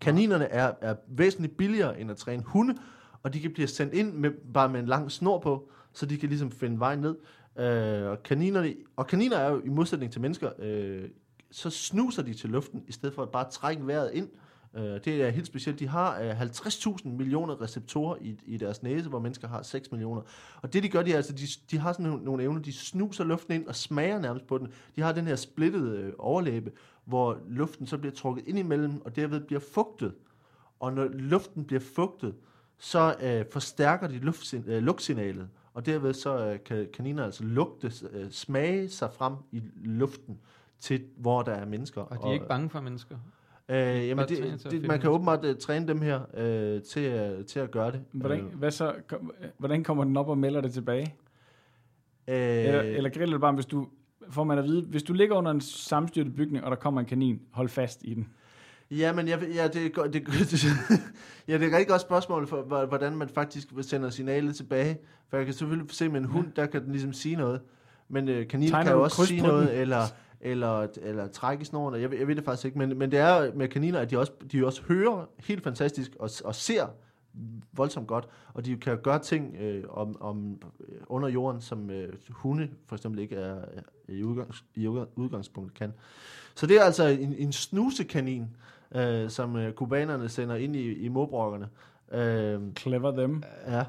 [0.00, 2.76] Kaninerne er, er væsentligt billigere end at træne hunde,
[3.22, 6.18] og de kan blive sendt ind med, bare med en lang snor på, så de
[6.18, 7.16] kan ligesom finde vej ned.
[7.58, 11.08] Øh, og, kaninerne, og kaniner er jo i modsætning til mennesker, øh,
[11.50, 14.28] så snuser de til luften, i stedet for at bare trække vejret ind.
[14.74, 15.78] Øh, det er helt specielt.
[15.78, 20.22] De har øh, 50.000 millioner receptorer i, i deres næse, hvor mennesker har 6 millioner.
[20.62, 22.72] Og det de gør, de, er, altså, de, de har sådan nogle, nogle evner, de
[22.72, 24.68] snuser luften ind og smager nærmest på den.
[24.96, 26.72] De har den her splittede øh, overlæbe,
[27.04, 30.14] hvor luften så bliver trukket ind imellem, og derved bliver fugtet.
[30.80, 32.34] Og når luften bliver fugtet,
[32.80, 37.92] så øh, forstærker de luftsin, øh, lugtsignalet, og derved så øh, kan kaniner altså lugte,
[38.12, 40.38] øh, smage sig frem i luften
[40.80, 42.00] til, hvor der er mennesker.
[42.00, 43.16] Og de er ikke bange for mennesker.
[43.68, 47.60] Øh, jamen det, det, man kan åbenbart uh, træne dem her uh, til, uh, til
[47.60, 48.04] at gøre det.
[48.12, 51.14] Hvordan, hvad så, kom, hvordan kommer den op og melder det tilbage?
[52.28, 53.88] Øh, Eller, eller griller det bare, hvis du
[54.30, 57.06] får man at vide, hvis du ligger under en sammenstyrtet bygning, og der kommer en
[57.06, 58.28] kanin, hold fast i den.
[58.90, 60.64] Ja, men jeg, ja, det, er det, det,
[61.48, 64.98] ja, det er et rigtig godt spørgsmål for, hvor- hvordan man faktisk sender signalet tilbage.
[65.28, 67.60] For jeg kan selvfølgelig se med en hund, der kan den ligesom sige noget.
[68.08, 69.48] Men øh, kaninen kan jo også sige den?
[69.48, 70.02] noget, eller,
[70.40, 72.00] eller, eller trække i snoren.
[72.00, 72.78] Jeg, ved- jeg ved det faktisk ikke.
[72.78, 76.30] Men, men det er med kaniner, at de også, de også hører helt fantastisk og,
[76.44, 76.86] og ser
[77.72, 78.28] voldsomt godt.
[78.54, 82.96] Og de kan gøre ting øh, om, om øh, under jorden, som øh, hunde for
[82.96, 83.56] eksempel ikke er,
[84.08, 85.92] i, udgangs, i udgang- udgangspunktet kan.
[86.54, 88.48] Så det er altså en, en snusekanin, øh,
[89.28, 91.68] som øh, kubanerne sender ind i, i morbrokkerne.
[92.12, 93.42] Øh, Clever dem.
[93.68, 93.84] ja.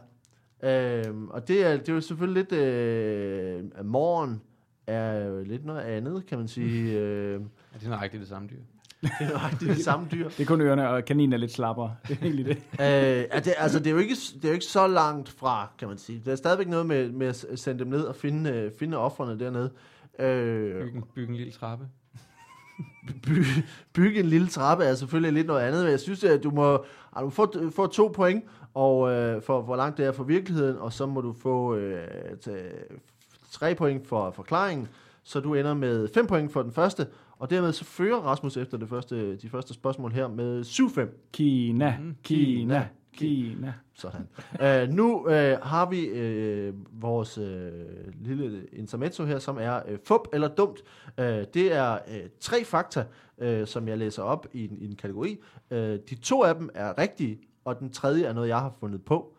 [0.64, 2.62] Øh, og det er, det er jo selvfølgelig lidt...
[2.62, 4.42] Øh, morgen
[4.88, 7.00] er jo lidt noget andet, kan man sige.
[7.00, 7.42] Øh,
[7.74, 8.58] Ja, det er nøjagtigt det samme dyr.
[9.02, 10.30] det er nøjagtigt det samme dyr.
[10.30, 11.96] Det er kun ørerne, og kaninen er lidt slappere.
[12.08, 12.58] Det er egentlig det.
[12.72, 15.72] øh, er det, altså, det er, jo ikke, det er jo ikke så langt fra,
[15.80, 16.22] kan man sige.
[16.26, 19.40] Der er stadigvæk noget med, med at sende dem ned og finde, øh, finde offrene
[19.40, 19.72] dernede.
[20.20, 21.86] Øh, Bygge en, bygge en lille trappe.
[23.24, 23.44] By,
[23.94, 26.84] bygge en lille trappe er selvfølgelig lidt noget andet, men jeg synes, at du må
[27.16, 30.78] ah, du får, får to point og øh, for hvor langt det er fra virkeligheden,
[30.78, 32.08] og så må du få øh,
[33.52, 34.88] tre point for forklaringen,
[35.24, 37.08] så du ender med fem point for den første,
[37.40, 41.30] og dermed så fører Rasmus efter det første, de første spørgsmål her med 7-5.
[41.34, 42.16] Kina, Mhm.
[42.24, 43.74] Kina, Kina.
[43.94, 44.28] Sådan.
[44.88, 46.10] uh, nu uh, har vi
[46.70, 47.46] uh, vores uh,
[48.22, 50.80] lille intermezzo her, som er uh, fup eller dumt.
[51.18, 53.04] Uh, det er uh, tre fakta,
[53.38, 55.38] uh, som jeg læser op i, en- i en kategori.
[55.72, 59.06] Uh, de to af dem er rigtige, og den tredje er noget, jeg har fundet
[59.06, 59.34] på.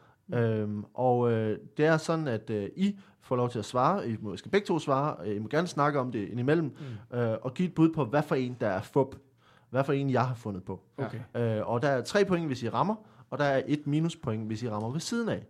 [0.63, 1.33] Um, og uh,
[1.77, 4.09] det er sådan, at uh, I får lov til at svare.
[4.09, 5.17] I må, skal begge to svare.
[5.27, 6.65] Uh, I må gerne snakke om det indimellem,
[7.11, 7.19] mm.
[7.19, 9.17] uh, og give et bud på, hvad for en, der er fup.
[9.71, 10.81] Hvad for en, jeg har fundet på.
[10.97, 11.19] Okay.
[11.37, 12.95] Øh, og der er tre point, hvis I rammer,
[13.33, 15.47] og der er et minuspoint, hvis I rammer ved siden af.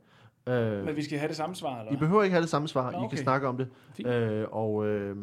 [0.46, 2.68] Øh, Men vi skal have det samme svar, eller I behøver ikke have det samme
[2.68, 3.16] svar, Nå, I okay.
[3.16, 3.68] kan snakke om det.
[3.94, 4.08] Fint.
[4.08, 5.16] Øh, og, øh,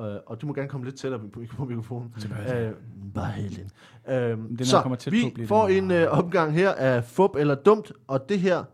[0.00, 2.14] øh, og du må gerne komme lidt tættere på, på mikrofonen.
[2.54, 2.72] Øh,
[3.14, 3.70] bare helt ind.
[4.08, 7.54] Øh, når så kommer tæt vi på, får en øh, omgang her af fup eller
[7.54, 8.64] dumt, og det her,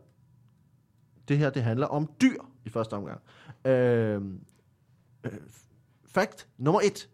[1.28, 3.20] det her, det handler om dyr i første omgang.
[3.64, 4.22] Øh,
[5.24, 5.32] øh,
[6.06, 7.08] fact nummer et.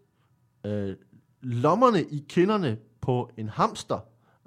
[0.65, 0.95] Øh,
[1.41, 3.99] lommerne i kinderne på en hamster,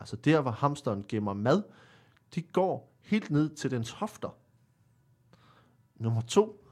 [0.04, 1.62] altså der, hvor hamsteren gemmer mad,
[2.34, 4.36] de går helt ned til dens hofter.
[5.96, 6.66] Nummer to.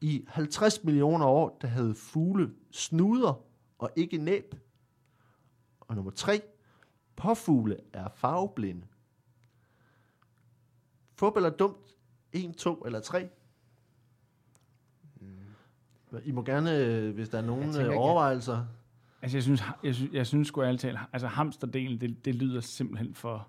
[0.00, 3.44] I 50 millioner år, der havde fugle snuder
[3.78, 4.54] og ikke næb.
[5.80, 6.42] Og nummer tre.
[7.16, 8.86] Påfugle er farveblinde.
[11.14, 11.94] Fup eller dumt?
[12.32, 13.28] 1, 2 eller 3?
[16.24, 18.66] I må gerne, øh, hvis der er nogen tænker øh, overvejelser.
[19.22, 22.60] Altså, jeg synes, jeg synes, jeg synes sgu ærligt talt, altså hamsterdelen, det, det lyder
[22.60, 23.48] simpelthen for,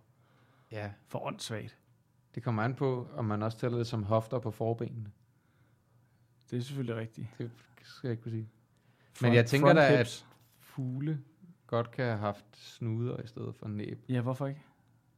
[0.71, 1.77] Ja, for åndssvagt.
[2.35, 5.11] det kommer an på, om man også tæller det som hofter på forbenene.
[6.51, 7.27] Det er selvfølgelig rigtigt.
[7.37, 7.51] Det
[7.81, 8.49] skal jeg ikke kunne sige.
[9.13, 10.25] Front- jeg tænker da, at-.
[10.59, 11.19] Fugle
[11.67, 14.05] godt kan have haft snuder i stedet for næb.
[14.09, 14.61] Ja, hvorfor ikke?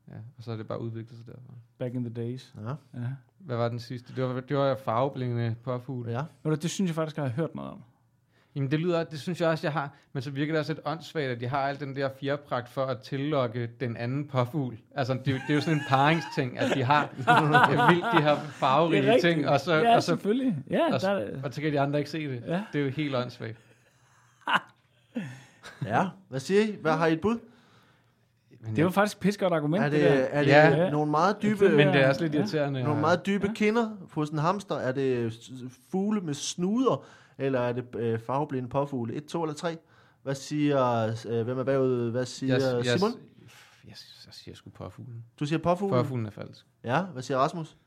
[0.07, 1.53] Ja, og så er det bare udviklet sig derfra.
[1.77, 2.55] Back in the days.
[2.61, 2.75] Ja.
[3.01, 3.07] Ja.
[3.37, 4.15] Hvad var den sidste?
[4.15, 6.11] Det var, det var farveblinde påfugle.
[6.11, 6.23] ja.
[6.43, 7.83] Du, Det synes jeg faktisk, jeg har hørt noget om.
[8.55, 9.89] Jamen det lyder, det synes jeg også, jeg har.
[10.13, 12.85] Men så virker det også lidt åndssvagt, at de har al den der fjerpragt for
[12.85, 14.77] at tillokke den anden påfugl.
[14.95, 18.21] Altså det, det er jo sådan en paringsting, at de har det er vildt, de
[18.21, 20.55] har farverige ting, og så, ja, og, så, selvfølgelig.
[20.69, 22.43] Ja, og, der, er- og så kan de andre ikke se det.
[22.47, 22.61] ja.
[22.73, 23.57] Det er jo helt åndssvagt.
[25.85, 26.05] ja.
[26.29, 26.75] Hvad siger I?
[26.81, 27.37] Hvad har I et bud?
[28.61, 30.15] Men, det var faktisk et pissegodt argument, Er det, det, der.
[30.15, 30.89] er det Ja.
[30.89, 31.69] nogle meget dybe...
[31.69, 32.39] men det er også lidt Ja.
[32.39, 32.83] irriterende.
[32.83, 33.53] Nogle meget dybe Ja.
[33.53, 34.75] kinder hos en hamster?
[34.75, 35.33] Er det
[35.91, 37.03] fugle med snuder,
[37.39, 39.13] eller er det øh, farveblinde påfugle?
[39.13, 39.77] Et, to eller tre?
[40.23, 42.11] Hvad siger, øh, hvem er bagud?
[42.11, 43.11] Hvad siger jeg, Simon?
[43.11, 43.19] Jeg,
[43.85, 45.25] jeg, jeg siger sgu påfuglen.
[45.39, 45.95] Du siger påfugle?
[45.95, 46.65] Påfuglen er falsk.
[46.83, 47.77] Ja, hvad siger Rasmus?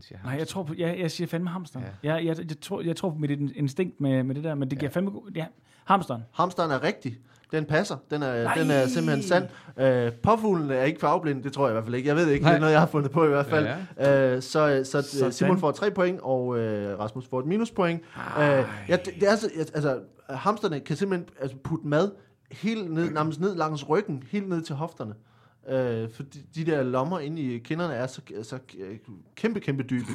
[0.00, 1.80] Han siger Nej, jeg tror på, jeg, jeg siger fandme hamster.
[1.80, 2.14] Ja.
[2.14, 4.70] Jeg, jeg, jeg, tror, jeg tror på mit in- instinkt med, med det der, men
[4.70, 5.30] det giver fandme god...
[5.34, 5.46] Ja,
[5.84, 6.22] hamsteren.
[6.32, 7.18] Hamsteren er rigtig.
[7.52, 7.96] Den passer.
[8.10, 8.54] Den er, Nej.
[8.54, 9.48] den er simpelthen sand.
[9.76, 12.08] Øh, påfuglen er ikke farveblind, det tror jeg i hvert fald ikke.
[12.08, 12.52] Jeg ved ikke, Nej.
[12.52, 13.68] det er noget, jeg har fundet på i hvert fald.
[13.98, 15.32] Ja, Øh, så så Sådan.
[15.32, 18.00] Simon får tre point, og øh, Rasmus får et minuspoint.
[18.38, 19.98] Øh, ja, det, det er altså, altså,
[20.30, 22.10] hamsterne kan simpelthen altså, putte mad
[22.52, 25.14] helt ned, nærmest ned langs ryggen, helt ned til hofterne.
[25.70, 28.58] Øh, for de, de der lommer inde i kinderne er så, så
[29.36, 30.12] kæmpe, kæmpe dybe.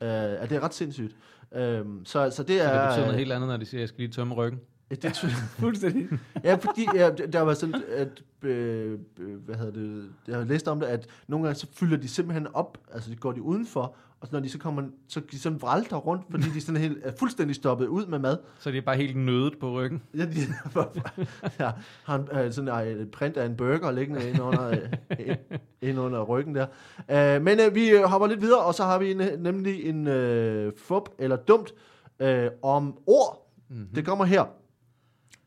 [0.00, 0.08] Øh,
[0.42, 1.16] at det er ret sindssygt.
[1.54, 2.80] Øh, så, så det Så er...
[2.80, 4.60] det betyder noget øh, helt andet, når de siger, at jeg skal lige tømme ryggen.
[4.90, 5.16] det, det,
[5.58, 6.08] Fuldstændig.
[6.44, 10.68] Ja, fordi ja, der var sådan, at, øh, øh, hvad hedder det, jeg har læst
[10.68, 13.96] om det, at nogle gange så fylder de simpelthen op, altså de går de udenfor,
[14.20, 16.98] og så når de så kommer, så de sådan vralter rundt, fordi de sådan helt,
[17.02, 18.38] er fuldstændig stoppet ud med mad.
[18.58, 20.02] Så de er bare helt nødet på ryggen.
[20.16, 20.36] Ja, de
[21.64, 21.70] ja,
[22.04, 25.36] har en, øh, sådan øh, et print af en burger liggende ind under, øh,
[25.82, 26.66] ind- under ryggen der.
[27.10, 30.06] Øh, men øh, vi øh, hopper lidt videre, og så har vi en, nemlig en
[30.06, 31.74] øh, fup eller dumt
[32.20, 33.52] øh, om ord.
[33.68, 33.86] Mm-hmm.
[33.94, 34.44] Det kommer her.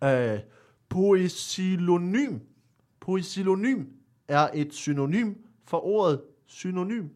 [0.03, 0.39] Øh,
[0.89, 2.39] poesilonym.
[2.99, 3.83] Poesilonym
[4.27, 5.33] er et synonym
[5.67, 7.07] for ordet synonym.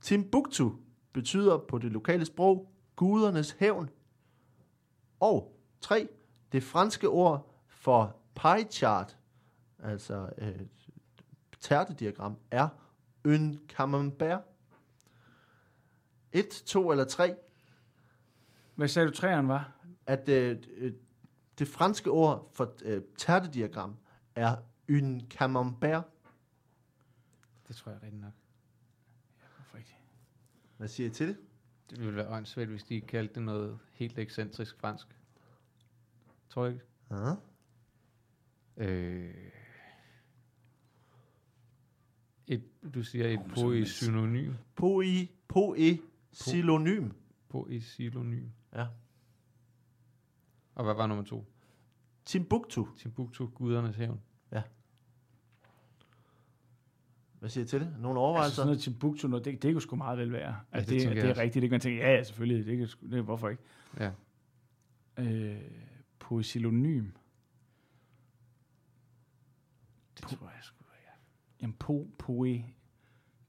[0.00, 0.72] Timbuktu
[1.12, 3.90] betyder på det lokale sprog gudernes hævn.
[5.20, 6.08] Og 3.
[6.52, 9.18] Det franske ord for pie chart,
[9.78, 10.60] altså øh,
[11.60, 12.68] tærtediagram, er
[13.24, 14.40] un camembert.
[16.32, 17.34] 1, 2 eller 3
[18.74, 19.80] Hvad sagde du, træeren var?
[20.10, 20.92] at øh, øh,
[21.58, 23.96] det franske ord for øh, tærtediagram
[24.34, 24.56] er
[24.90, 26.04] un camembert.
[27.68, 28.32] Det tror jeg rigtigt nok.
[30.80, 31.36] Hvad siger I til det?
[31.90, 35.06] Det ville være åndssvagt, hvis de kaldte det noget helt ekscentrisk fransk.
[36.48, 36.86] Tror jeg ikke?
[37.10, 37.34] Ja.
[38.76, 39.34] Øh,
[42.46, 42.64] et,
[42.94, 44.54] du siger et Oh, så poesynonym.
[44.74, 47.10] Poe, poesilonym.
[47.48, 48.48] Poesilonym.
[48.74, 48.86] Ja.
[50.74, 51.46] Og hvad var nummer to?
[52.24, 52.86] Timbuktu.
[52.96, 54.20] Timbuktu, gudernes hævn.
[57.40, 57.88] Hvad siger I til det?
[57.88, 58.54] Nogle Altså overvejelser?
[58.54, 60.56] sådan noget Timbuktu, noget, det, det kunne sgu meget vel være.
[60.72, 61.42] Altså, det det, tænker det, jeg er også.
[61.42, 63.62] rigtigt, det kan man tænke, ja, ja, selvfølgelig, det, kan, sgu- det, hvorfor ikke?
[63.98, 64.10] Ja.
[65.18, 65.60] Øh,
[66.18, 67.04] poesilonym.
[70.16, 71.10] Det tror jeg sgu, ja.
[71.62, 72.64] Jamen, po, poe,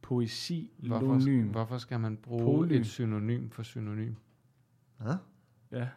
[0.01, 2.71] poesi, Hvorfor, hvorfor skal man bruge Poly.
[2.73, 4.15] et synonym for synonym?
[5.05, 5.15] Ja.
[5.71, 5.87] Ja,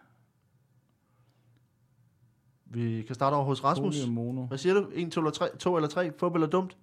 [2.66, 3.96] Vi kan starte over hos Rasmus.
[3.96, 4.46] poly og mono.
[4.46, 4.90] Hvad siger du?
[4.94, 5.57] 1, 2 eller 3?
[5.59, 6.12] 2 eller 3?
[6.18, 6.76] Fup eller dumt?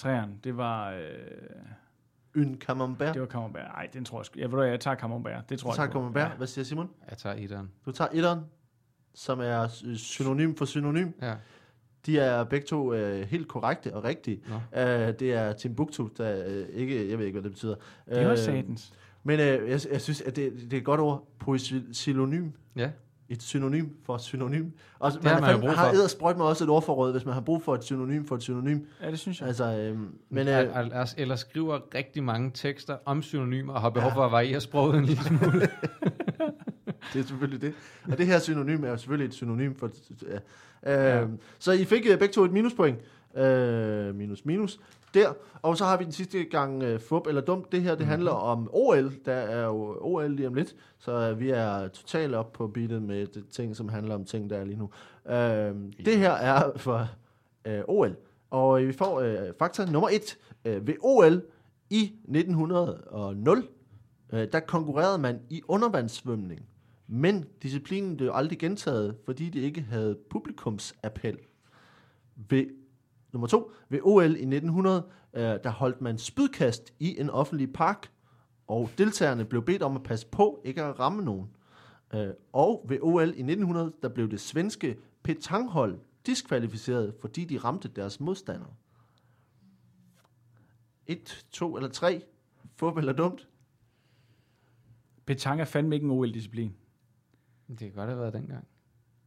[0.00, 1.00] Træeren, det var, øh,
[2.36, 3.14] Un camembert.
[3.14, 3.64] det var Camembert.
[3.64, 4.38] Nej, den tror jeg sgu.
[4.40, 5.48] Jeg ved jeg tager Camembert.
[5.50, 5.92] Det tror Du jeg tager på.
[5.98, 6.32] camembert.
[6.36, 6.90] Hvad siger Simon?
[7.10, 7.70] Jeg tager etteren.
[7.86, 8.40] Du tager etteren,
[9.14, 11.08] som er synonym for synonym.
[11.22, 11.34] Ja.
[12.06, 14.40] De er begge to øh, helt korrekte og rigtige.
[14.48, 14.80] Nå.
[14.80, 17.74] Øh, det er Timbuktu, der øh, ikke, jeg ved ikke, hvad det betyder.
[18.08, 18.92] Det er også Øh, satans.
[19.22, 21.28] Men øh, jeg, jeg synes, at det, det er et godt ord.
[21.38, 22.50] Poesilonym.
[22.76, 22.90] Ja.
[23.32, 24.70] Et synonym for et synonym.
[24.98, 25.94] Og har man, man jo fandme- brug har for.
[25.94, 28.78] eddersprøjt mig også et ordforråd, hvis man har brug for et synonym for et synonym.
[29.02, 29.48] Ja, det synes jeg.
[29.48, 29.98] Altså, øh,
[30.30, 34.16] men øh, øh, eller, eller skriver rigtig mange tekster om synonymer og har behov Ja.
[34.16, 35.60] for at variere sproget en lille smule.
[37.12, 37.74] det er selvfølgelig det.
[38.12, 39.90] Og det her synonym er jo selvfølgelig et synonym for...
[40.22, 40.34] Ja.
[40.36, 41.26] Øh, Ja.
[41.58, 42.98] Så I fik øh, begge to et minuspoint.
[43.36, 44.80] Øh, minus, minus.
[45.14, 45.32] Der.
[45.62, 47.72] Og så har vi den sidste gang øh, fup eller dumt.
[47.72, 49.12] Det her, det handler om OL.
[49.24, 50.76] Der er jo OL lige om lidt.
[50.98, 54.50] Så øh, vi er totalt op på beatet med det, ting, som handler om ting,
[54.50, 54.90] der er lige nu.
[55.28, 57.08] Øh, det her er for
[57.64, 58.16] øh, OL.
[58.50, 60.38] Og vi får øh, fakta nummer et.
[60.64, 61.42] Øh, ved OL
[61.90, 63.02] i 1900,
[64.32, 66.60] øh, der konkurrerede man i undervandssvømning.
[67.06, 71.38] Men disciplinen blev aldrig gentaget, fordi det ikke havde publikumsappel.
[72.50, 72.66] Ved
[73.32, 78.10] Nummer to, ved OL i 1900, øh, der holdt man spydkast i en offentlig park,
[78.66, 81.50] og deltagerne blev bedt om at passe på ikke at ramme nogen.
[82.14, 87.88] Øh, og ved OL i 1900, der blev det svenske petanghold diskvalificeret, fordi de ramte
[87.88, 88.70] deres modstandere.
[91.06, 92.22] Et, to eller tre.
[92.76, 93.48] Fup eller dumt.
[95.26, 96.76] Petang er fandme ikke en OL-disciplin.
[97.68, 98.68] Det kan godt have været dengang.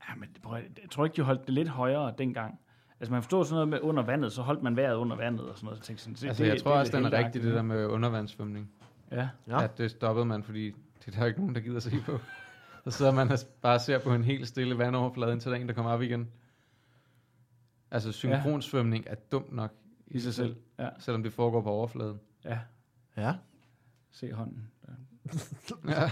[0.10, 2.60] Ja, men prøv, jeg tror ikke, de holdt det lidt højere dengang.
[3.04, 5.56] Altså man forstår sådan noget med under vandet, så holdt man vejret under vandet og
[5.58, 5.80] sådan noget.
[5.80, 8.72] Så tænkte jeg sådan, Altså, jeg tror også, den er rigtig, det der med undervandssvømning.
[9.12, 9.30] Ja, Ja.
[9.48, 9.64] Ja.
[9.64, 12.20] At det stoppede man, fordi det er der ikke nogen, der gider se på.
[12.84, 15.68] Så sidder man og bare ser på en helt stille vandoverflade, indtil der er en,
[15.68, 16.30] der kommer op igen.
[17.92, 19.72] Altså, synkronsvømning er dumt nok
[20.08, 20.56] i sig selv.
[20.80, 22.20] Ja, selvom det foregår på overfladen.
[22.46, 22.60] ja.
[23.18, 23.34] Ja.
[24.12, 24.68] Se hånden.
[24.88, 24.92] Ja.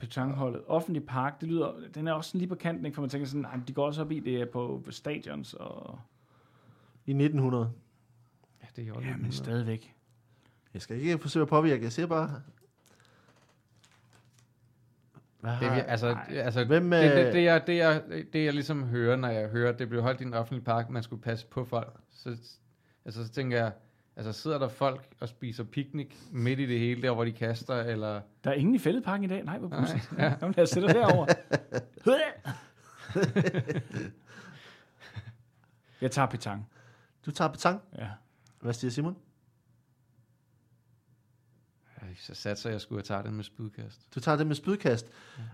[0.00, 0.06] Ja.
[0.06, 0.62] Petangholdet.
[0.66, 2.94] Offentlig park, det lyder, den er også sådan lige på kanten, ikke?
[2.94, 5.98] for man tænker sådan, nej, de går også op i det er på stadions, og
[7.06, 7.72] I 1900.
[8.62, 9.94] ja, det er jo ja, men stadigvæk.
[10.74, 12.42] Jeg skal ikke forsøge at påvirke, jeg siger bare...
[15.40, 16.36] Hvad Det, har, er, altså, Nej.
[16.36, 18.02] altså Hvem, det, øh, det, det, jeg, det, jeg,
[18.32, 21.02] det, jeg ligesom hører, når jeg hører, det blev holdt i en offentlig park, man
[21.02, 22.36] skulle passe på folk, så,
[23.04, 23.72] altså, så tænker jeg,
[24.16, 27.74] altså sidder der folk og spiser picnic midt i det hele, der hvor de kaster,
[27.74, 28.20] eller...
[28.44, 29.44] Der er ingen i fældeparken i dag.
[29.44, 30.10] Nej, hvor pudsigt.
[30.18, 30.24] ja.
[30.24, 30.34] Ja.
[30.40, 31.26] Jamen, lad os sætte os derovre.
[36.00, 36.70] jeg tager petang.
[37.26, 37.80] Du tager petang.
[37.98, 38.08] Ja.
[38.60, 39.16] Hvad siger Simon?
[42.16, 44.14] Så satser jeg skulle have taget den med spydkast.
[44.14, 45.06] Du tager det med spydkast.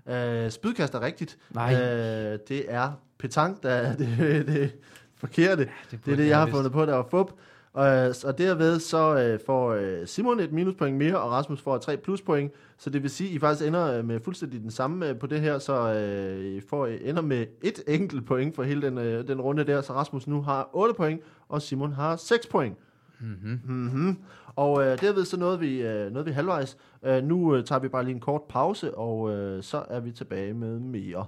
[0.07, 1.39] Uh, spydkast er rigtigt.
[1.51, 1.75] Nej.
[1.75, 4.73] Uh, det er petang, der er det, det
[5.15, 5.71] forkerte.
[5.91, 7.33] det, Det er det, jeg har fundet på, der var fup.
[7.73, 11.97] Og, så derved så øh, får øh, Simon et minuspoint mere, og Rasmus får tre
[11.97, 12.53] pluspoint.
[12.79, 15.27] Så det vil sige, at I faktisk ender øh, med fuldstændig den samme øh, på
[15.27, 18.99] det her, så øh, I får, I ender med et enkelt point for hele den,
[18.99, 19.81] øh, den runde der.
[19.81, 22.77] Så Rasmus nu har 8 point, og Simon har 6 point.
[23.21, 23.61] Mm-hmm.
[23.65, 24.17] Mm-hmm.
[24.57, 26.77] Og øh, derved så nåede vi, øh, nåede vi halvvejs.
[27.05, 30.13] Øh, nu øh, tager vi bare lige en kort pause, og øh, så er vi
[30.13, 31.27] tilbage med mere.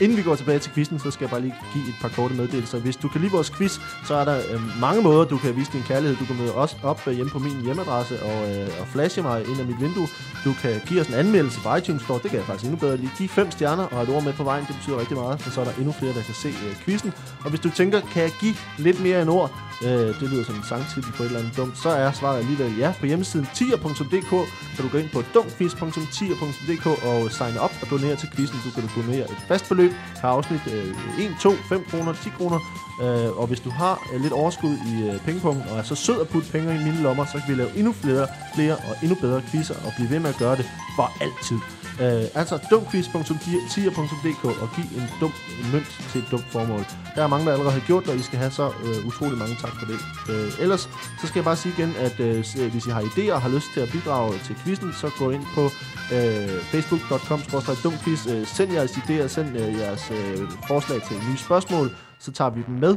[0.00, 2.34] Inden vi går tilbage til quizzen, så skal jeg bare lige give et par korte
[2.34, 2.78] meddelelser.
[2.78, 5.72] Hvis du kan lide vores quiz, så er der øh, mange måder, du kan vise
[5.72, 6.16] din kærlighed.
[6.16, 9.48] Du kan møde os op øh, hjemme på min hjemmeadresse og, øh, og flashe mig
[9.48, 10.08] ind af mit vindue.
[10.44, 12.20] Du kan give os en anmeldelse på iTunes Store.
[12.22, 13.10] Det kan jeg faktisk endnu bedre lige.
[13.18, 14.64] Giv fem stjerner og et ord med på vejen.
[14.68, 17.12] Det betyder rigtig meget, for så er der endnu flere, der kan se øh, quizzen.
[17.44, 19.50] Og hvis du tænker, kan jeg give lidt mere end ord?
[19.82, 21.78] Øh, det lyder som en sangtitel på et eller andet dumt.
[21.78, 22.94] Så er svaret alligevel ja.
[23.00, 24.32] På hjemmesiden tier.dk
[24.76, 28.58] så du går ind på dumquiz.tier.dk og signe op og donere til quizzen.
[28.64, 30.60] Du kan donere et fast beløb per afsnit.
[30.72, 32.58] Øh, 1, 2, 5 kroner, 10 kroner.
[33.02, 36.20] Øh, og hvis du har øh, lidt overskud i øh, pengepunkten og er så sød
[36.20, 39.16] at putte penge i mine lommer, så kan vi lave endnu flere, flere og endnu
[39.20, 41.58] bedre quizzer og blive ved med at gøre det for altid.
[42.00, 45.32] Øh, altså dumquiz.tier.dk og giv en dum
[45.72, 46.84] mønt til et dumt formål.
[47.14, 49.38] Der er mange, der allerede har gjort det, og I skal have så øh, utrolig
[49.38, 49.98] mange tak for det.
[50.30, 50.80] Øh, ellers
[51.20, 53.48] så skal jeg bare sige igen, at øh, øh hvis I har idéer og har
[53.48, 55.64] lyst til at bidrage til quizzen, så gå ind på
[56.12, 57.40] øh, facebook.com
[57.84, 58.26] dumquiz.
[58.26, 61.90] Øh, send jeres idéer, send øh, jeres øh, forslag til nye spørgsmål,
[62.24, 62.96] så tager vi dem med.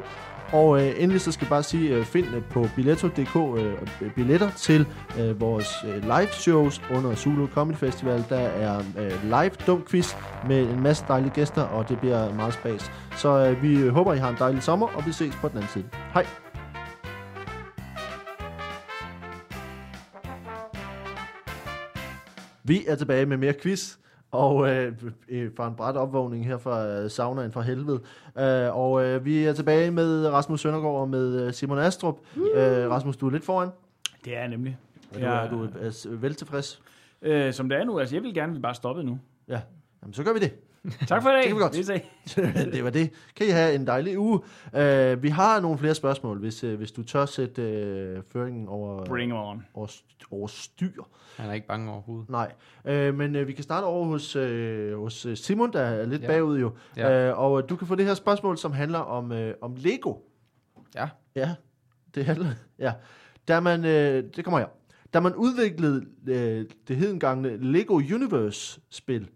[0.51, 4.11] Og øh, endelig så skal jeg bare sige, øh, find øh, på billetto.dk øh, øh,
[4.15, 4.87] billetter til
[5.19, 8.25] øh, vores øh, live shows under Zulu Comedy Festival.
[8.29, 10.15] Der er øh, live dum quiz
[10.47, 12.91] med en masse dejlige gæster, og det bliver meget spas.
[13.17, 15.71] Så øh, vi håber, I har en dejlig sommer, og vi ses på den anden
[15.71, 15.85] side.
[16.13, 16.25] Hej!
[22.63, 23.95] Vi er tilbage med mere quiz,
[24.31, 24.93] og øh,
[25.29, 27.99] øh, fra en bræt opvågning her fra øh, saunaen fra helvede.
[28.39, 32.17] Øh, og øh, vi er tilbage med Rasmus Søndergaard og med øh, Simon Astrup.
[32.37, 33.69] Øh, Rasmus, du er lidt foran.
[34.25, 34.77] Det er jeg nemlig.
[35.13, 35.31] Er du, Ja.
[35.31, 36.81] er du øh, s- vel tilfreds?
[37.21, 39.19] Øh, som det er nu, altså jeg vil gerne, at vi bare stoppede nu.
[39.47, 39.61] Ja,
[40.01, 40.53] Jamen, så gør vi det.
[41.07, 41.39] Tak for i dag.
[41.41, 41.77] Det kan vi godt.
[41.77, 42.35] Vi ses.
[42.73, 43.09] det var det.
[43.35, 44.39] Kan I have en dejlig uge.
[44.73, 47.61] Uh, vi har nogle flere spørgsmål, hvis, uh, hvis du tør sætte
[48.17, 49.65] uh, føringen over, Bring on.
[49.73, 49.87] over,
[50.31, 51.03] over styr.
[51.37, 52.29] Han er ikke bange overhovedet.
[52.29, 52.51] Nej,
[52.85, 56.27] uh, men uh, vi kan starte over hos, uh, hos Simon, der er lidt Ja.
[56.27, 56.71] bagud jo.
[56.97, 57.31] Ja.
[57.31, 60.13] Uh, og du kan få det her spørgsmål, som handler om, uh, om Lego.
[60.95, 61.09] Ja.
[61.35, 61.55] Ja,
[62.15, 62.47] det handler...
[62.79, 62.93] Ja.
[63.47, 64.67] Da man, øh, det kommer her.
[65.13, 69.29] Da man udviklede øh, det hedengangne Lego Universe-spil,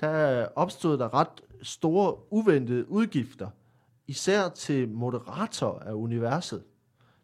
[0.00, 1.28] der opstod der ret
[1.62, 3.48] store uventede udgifter,
[4.06, 6.62] især til moderator af universet.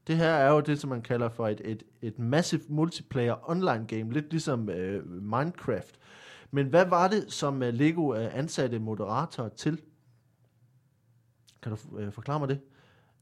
[0.07, 3.85] Det her er jo det, som man kalder for et, et, et massive multiplayer online
[3.87, 5.99] game, lidt ligesom øh, Minecraft.
[6.51, 9.81] Men hvad var det, som øh, Lego øh, ansatte moderatorer til?
[11.63, 12.61] Kan du øh, forklare mig det?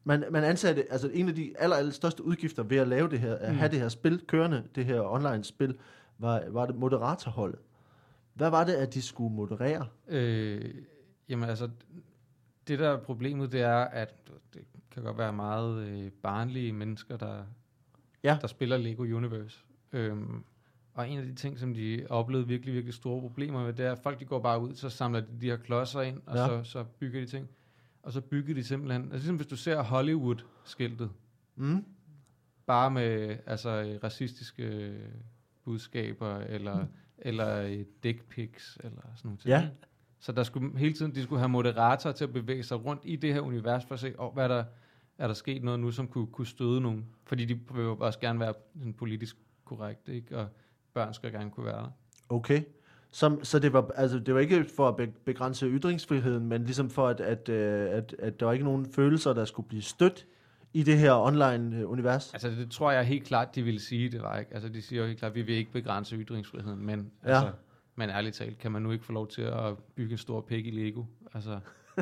[0.05, 3.20] Man, man ansatte, altså en af de aller, aller største udgifter ved at lave det
[3.20, 3.57] her, at Mm.
[3.59, 5.78] have det her spil kørende, det her online spil,
[6.18, 7.59] var, var det moderatorholdet.
[8.35, 9.87] Hvad var det, at de skulle moderere?
[10.09, 10.74] Øh,
[11.28, 11.70] jamen altså,
[12.68, 14.14] det der er problemet, det er, at
[14.55, 17.45] det kan godt være meget øh, barnlige mennesker, der,
[18.24, 18.39] Ja.
[18.41, 19.64] der spiller Lego Universe.
[19.93, 20.45] Øhm,
[20.95, 23.93] og en af de ting, som de oplevede virkelig, virkelig store problemer med, det er,
[23.93, 26.47] at folk de går bare ud, så samler de de her klodser ind, og Ja.
[26.47, 27.49] så, så bygger de ting.
[28.03, 31.11] Og så bygger de simpelthen, altså ligesom hvis du ser Hollywood-skiltet,
[31.57, 31.85] Mm.
[32.66, 35.09] bare med altså, racistiske øh,
[35.64, 36.87] budskaber, eller,
[37.21, 39.49] eller dick pics, eller sådan nogle ting.
[39.49, 39.68] Ja.
[40.21, 43.16] Så der skulle hele tiden, de skulle have moderatorer til at bevæge sig rundt i
[43.16, 44.64] det her univers, for at se, oh, hvad der,
[45.18, 47.07] er der sket noget nu, som kunne, kunne støde nogen.
[47.25, 50.39] Fordi de vil jo også gerne være sådan politisk korrekt, ikke?
[50.39, 50.49] Og
[50.95, 51.91] børn skal gerne kunne være der.
[52.29, 52.62] Okay.
[53.11, 56.91] Som, så det var, altså, det var ikke for at be- begrænse ytringsfriheden, men ligesom
[56.91, 60.27] for, at, at, øh, at, at der var ikke nogen følelser, der skulle blive stødt
[60.73, 62.33] i det her online-univers.
[62.33, 64.55] Altså, det tror jeg helt klart, de ville sige, det var ikke.
[64.55, 67.29] Altså, de siger jo helt klart, vi vil ikke begrænse ytringsfriheden, men, Ja.
[67.35, 67.51] altså,
[67.97, 70.66] men ærligt talt, kan man nu ikke få lov til at bygge en stor pæk
[70.66, 71.05] i Lego?
[71.35, 71.51] Altså,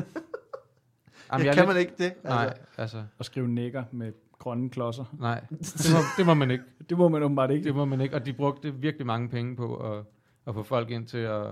[1.31, 2.13] Jamen, er kan lidt- man ikke det?
[2.23, 5.15] Nej, altså, Og skrive nækker med grønne klodser.
[5.19, 5.41] nej.
[5.49, 6.63] Det må, det må man ikke.
[6.89, 7.63] Det må man åbenbart ikke.
[7.63, 8.15] Det må man ikke.
[8.15, 10.03] Og de brugte virkelig mange penge på at,
[10.47, 11.45] at få folk ind til at,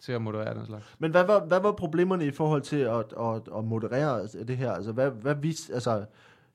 [0.00, 0.96] til at moderere den slags.
[0.98, 4.72] Men hvad var, hvad var problemerne i forhold til at, at, at moderere det her?
[4.72, 6.04] Altså, hvad, hvad vis, altså,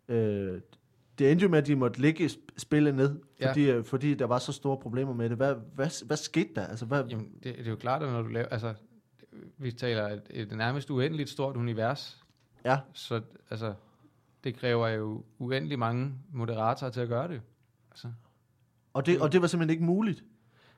[0.08, 0.62] øh,
[1.20, 3.50] det endte jo med, at de måtte lægge sp- spillet ned, Ja.
[3.50, 5.38] fordi, øh, fordi der var så store problemer med det.
[5.38, 6.68] Hvad, hvad, hvad skete der?
[6.68, 8.48] Altså, hvad, Jamen, det, det er jo klart, at når du laver...
[8.48, 8.74] Altså,
[9.58, 12.24] vi taler et, et nærmest uendeligt stort univers.
[12.66, 12.80] Ja.
[12.94, 13.74] Så altså,
[14.44, 17.42] det kræver jo uendelig mange moderatorer til at gøre det.
[17.92, 18.08] Altså,
[18.94, 20.24] og, det, og det var simpelthen ikke muligt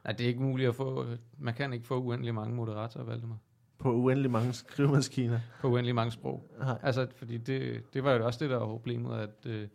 [0.08, 1.06] nej, det er ikke muligt at få...
[1.38, 3.38] Man kan ikke få uendelig mange moderatorer, Valdemar.
[3.80, 5.40] På uendelig mange skrivemaskiner.
[5.62, 6.52] På uendelig mange sprog.
[6.60, 6.78] Nej.
[6.84, 9.68] Altså, fordi det, det var jo også det, der var problemet, at, øh,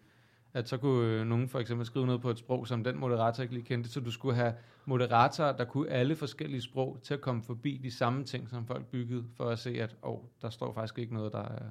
[0.55, 3.43] at så kunne øh, nogen for eksempel skrive noget på et sprog, som den moderator
[3.43, 4.53] ikke lige kendte, så du skulle have
[4.85, 8.87] moderatorer, der kunne alle forskellige sprog, til at komme forbi de samme ting, som folk
[8.87, 11.63] byggede, for at se, at oh, der står faktisk ikke noget, der er...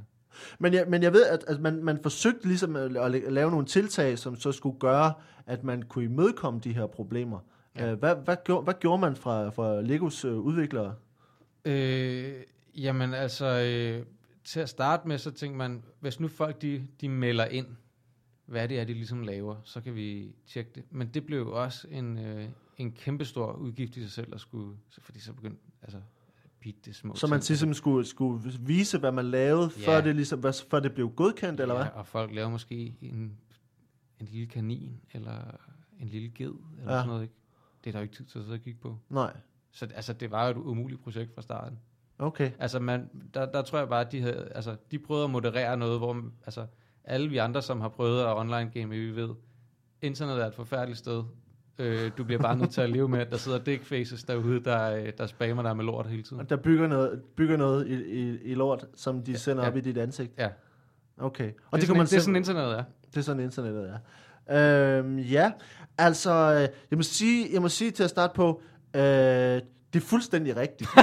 [0.60, 3.52] Men jeg, men jeg ved, at, at man, man forsøgte ligesom at, at la- lave
[3.52, 5.14] nogle tiltag, som så skulle gøre,
[5.46, 7.40] at man kunne imødekomme de her problemer.
[7.76, 7.90] Ja.
[7.90, 7.96] Ja.
[7.96, 10.96] Hvad, hvad, gjorde, hvad gjorde man fra, fra Legos øh, udviklere?
[11.66, 12.34] Øh,
[12.78, 14.06] jamen altså, øh,
[14.44, 17.68] til at starte med, så tænker man, hvis nu folk de, de melder ind,
[18.46, 20.84] hvad det er, de ligesom laver, så kan vi tjekke det.
[20.90, 24.78] Men det blev jo også en, øh, en kæmpestor udgift i sig selv, at skulle,
[25.00, 26.02] fordi så begyndte, altså,
[26.86, 27.50] det små Så man ting.
[27.50, 29.88] ligesom skulle, skulle vise, hvad man lavede, Ja.
[29.88, 31.86] før, det ligesom, hvad- før det blev godkendt, eller hvad?
[31.86, 33.38] Ja, og folk laver måske en,
[34.20, 35.58] en lille kanin, eller
[36.00, 37.00] en lille ged, eller ja.
[37.00, 37.34] sådan noget, ikke?
[37.84, 38.98] Det er der jo ikke tid til at sidde og kigge på.
[39.10, 39.38] Nej.
[39.72, 41.80] Så altså, det var jo et umuligt projekt fra starten.
[42.20, 42.52] Okay.
[42.60, 45.78] Altså, man, der, der tror jeg bare, at de, havde, altså, de prøvede at moderere
[45.78, 46.66] noget, hvor altså,
[47.04, 49.30] alle vi andre, som har prøvet at online game, vi ved,
[50.02, 51.24] internet er et forfærdeligt sted.
[51.80, 54.64] Øh, du bliver bare nødt til at leve med, at der sidder dick faces derude,
[54.64, 56.40] der, øh, der spammer dig med lort hele tiden.
[56.42, 59.70] Og der bygger noget, bygger noget i, i, i lort, som de sender Ja.
[59.70, 60.32] op i dit ansigt.
[60.38, 60.50] Ja,
[61.18, 61.44] Okay.
[61.44, 62.84] Og det, det, kan sådan, man det er sådan internettet er.
[63.08, 63.94] Det er sådan internettet
[64.48, 65.00] er.
[65.00, 65.52] Øhm, ja,
[65.98, 68.62] altså, øh, jeg må sige, jeg må sige til at starte på,
[68.96, 69.02] øh,
[69.94, 70.90] det er fuldstændig rigtigt.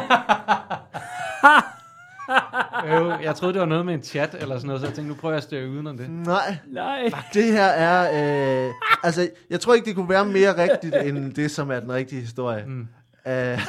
[2.89, 5.15] Jo, jeg troede, det var noget med en chat eller sådan noget, så jeg tænkte,
[5.15, 6.11] nu prøver jeg at støre uden om det.
[6.11, 7.13] Nej, Nej.
[7.35, 8.73] det her er, øh,
[9.03, 12.21] altså, jeg tror ikke, det kunne være mere rigtigt, end det, som er den rigtige
[12.21, 12.65] historie.
[12.67, 12.89] Mm.
[13.27, 13.61] Øh,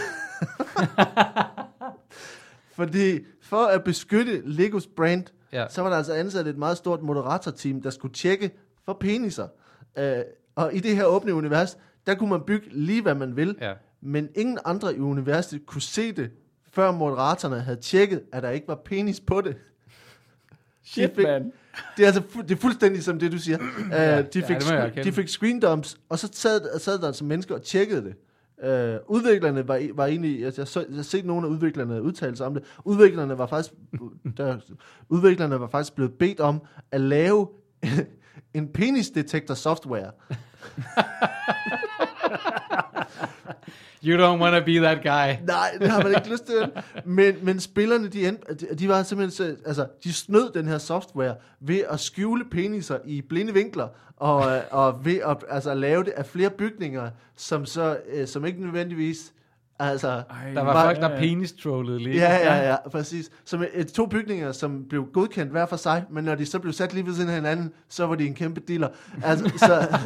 [2.77, 5.65] fordi for at beskytte Legos brand, Ja.
[5.69, 8.51] så var der altså ansat et meget stort moderatorteam, der skulle tjekke
[8.85, 9.47] for peniser.
[9.97, 10.17] Øh,
[10.55, 13.55] og i det her åbne univers, der kunne man bygge lige, hvad man vil.
[13.61, 13.73] ja.
[14.01, 16.31] Men ingen andre i universet kunne se det,
[16.71, 19.55] før moderatorerne havde tjekket, at der ikke var penis på det.
[20.83, 21.51] Shit, fik- man.
[21.97, 23.57] Det er altså fu- det er fuldstændig som det, du siger.
[23.57, 25.03] Uh, Ja, de, fik scre- erkende.
[25.03, 28.15] de fik screen dumps, og så sad, sad der altså mennesker og tjekkede det.
[28.63, 32.35] Uh, udviklerne var, var egentlig, altså jeg, så, jeg har set nogle af udviklerne udtale
[32.37, 32.63] sig om det.
[32.85, 33.73] Udviklerne var faktisk,
[34.37, 34.57] der,
[35.09, 37.47] udviklerne var faktisk blevet bedt om at lave
[38.53, 40.11] en penisdetektor software.
[44.05, 45.45] You don't want to be that guy.
[45.47, 46.71] Nej, det har man ikke lyst til.
[47.05, 50.77] Men, men spillerne, de, endte, de, de var simpelthen, så- altså, de snød den her
[50.77, 56.03] software ved at skjule peniser i blinde vinkler, og, øh, og ved at altså, lave
[56.03, 59.33] det af flere bygninger, som så, øh, som ikke nødvendigvis,
[59.79, 60.23] altså, Ej,
[60.55, 62.15] Der var Bare- folk, der penis-trollede lige.
[62.15, 63.29] ja, ja, ja, præcis.
[63.45, 66.73] Som øh, to bygninger, som blev godkendt hver for sig, men når de så blev
[66.73, 68.87] sat lige ved siden af hinanden, så var de en kæmpe dealer.
[69.23, 69.87] Altså, så,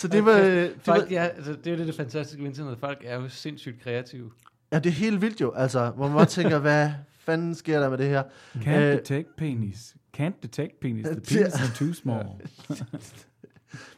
[0.00, 2.42] så det var, øh, det var, Folk, ja, altså, det er jo det, det fantastiske
[2.42, 2.78] ved internet.
[2.80, 4.30] Folk er jo sindssygt kreative.
[4.72, 6.90] ja, det er helt vildt jo, altså, hvor man bare tænker, hvad
[7.20, 8.22] fanden sker der med det her?
[8.56, 9.94] Can't Øh, detect penis.
[10.20, 11.06] Can't detect penis.
[11.06, 12.24] The det- penis is too small.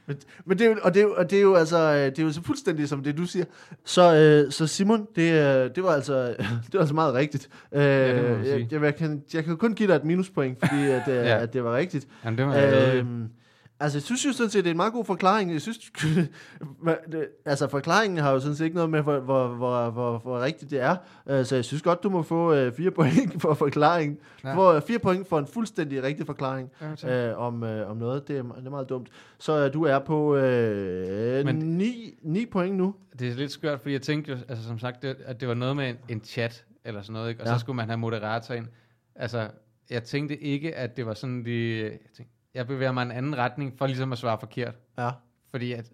[0.07, 2.05] Men, men det, er jo, og, det, er jo, og det er jo altså øh,
[2.07, 3.44] det er jo så fuldstændig som det du siger.
[3.84, 4.14] Så,
[4.46, 6.26] øh, så Simon, det, øh, det var altså
[6.66, 7.48] det var altså meget rigtigt.
[7.72, 8.57] Øh, det må man sige.
[8.57, 11.42] jeg, jeg, jeg, kan, jeg kan kun give dig et minuspoint, fordi at, øh, Ja.
[11.42, 12.07] at det var rigtigt.
[12.24, 13.07] Jamen, det var øh,
[13.81, 15.53] altså, jeg synes jo sådan set, det er en meget god forklaring.
[15.53, 15.78] Jeg synes,
[17.45, 20.70] altså, forklaringen har jo sådan set ikke noget med, hvor, hvor, hvor, hvor, hvor rigtigt
[20.70, 20.97] det er.
[21.28, 24.18] Øh, så jeg synes godt, du må få øh, fire point for forklaringen.
[24.45, 24.55] Ja.
[24.57, 26.70] får øh, fire point for en fuldstændig rigtig forklaring
[27.03, 28.28] Ja, øh, om, øh, om noget.
[28.28, 29.09] Det er, det er meget dumt.
[29.39, 32.95] Så øh, du er på øh, Men- 9, 9 point nu.
[33.18, 35.55] Det er lidt skørt, fordi jeg tænkte jo, altså som sagt, det, at det var
[35.55, 37.41] noget med en, en chat, eller sådan noget, ikke?
[37.43, 37.53] og Ja.
[37.55, 38.66] så skulle man have moderator ind.
[39.14, 39.49] Altså,
[39.91, 43.38] jeg tænkte ikke, at det var sådan, de, jeg, tænkte, jeg bevæger mig en anden
[43.38, 44.74] retning, for ligesom at svare forkert.
[44.98, 45.11] Ja.
[45.51, 45.92] Fordi at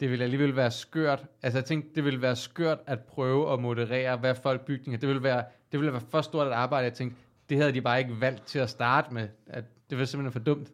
[0.00, 1.24] det ville alligevel være skørt.
[1.42, 4.98] Altså jeg tænkte, det ville være skørt at prøve at moderere, hvad folk bygninger.
[4.98, 6.84] Det ville være, det ville være for stort et arbejde.
[6.84, 7.16] Jeg tænkte,
[7.48, 9.28] det havde de bare ikke valgt til at starte med.
[9.46, 10.72] At det var simpelthen for dumt.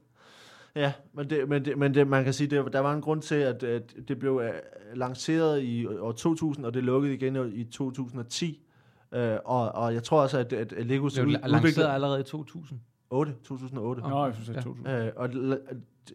[0.74, 3.22] Ja, men, det, men, det, men det, man kan sige, det, der var en grund
[3.22, 4.52] til, at, at det blev øh,
[4.94, 8.62] lanceret i år 2000, og det lukkede igen i 2010.
[9.12, 12.80] Øh, og, og jeg tror også, at, at Legos Det blev lanceret allerede i 2000.
[13.10, 14.02] 8, 2008.
[14.02, 14.64] Nå, jeg synes, det er Ja.
[14.64, 14.88] 2000.
[14.88, 15.28] Øh, og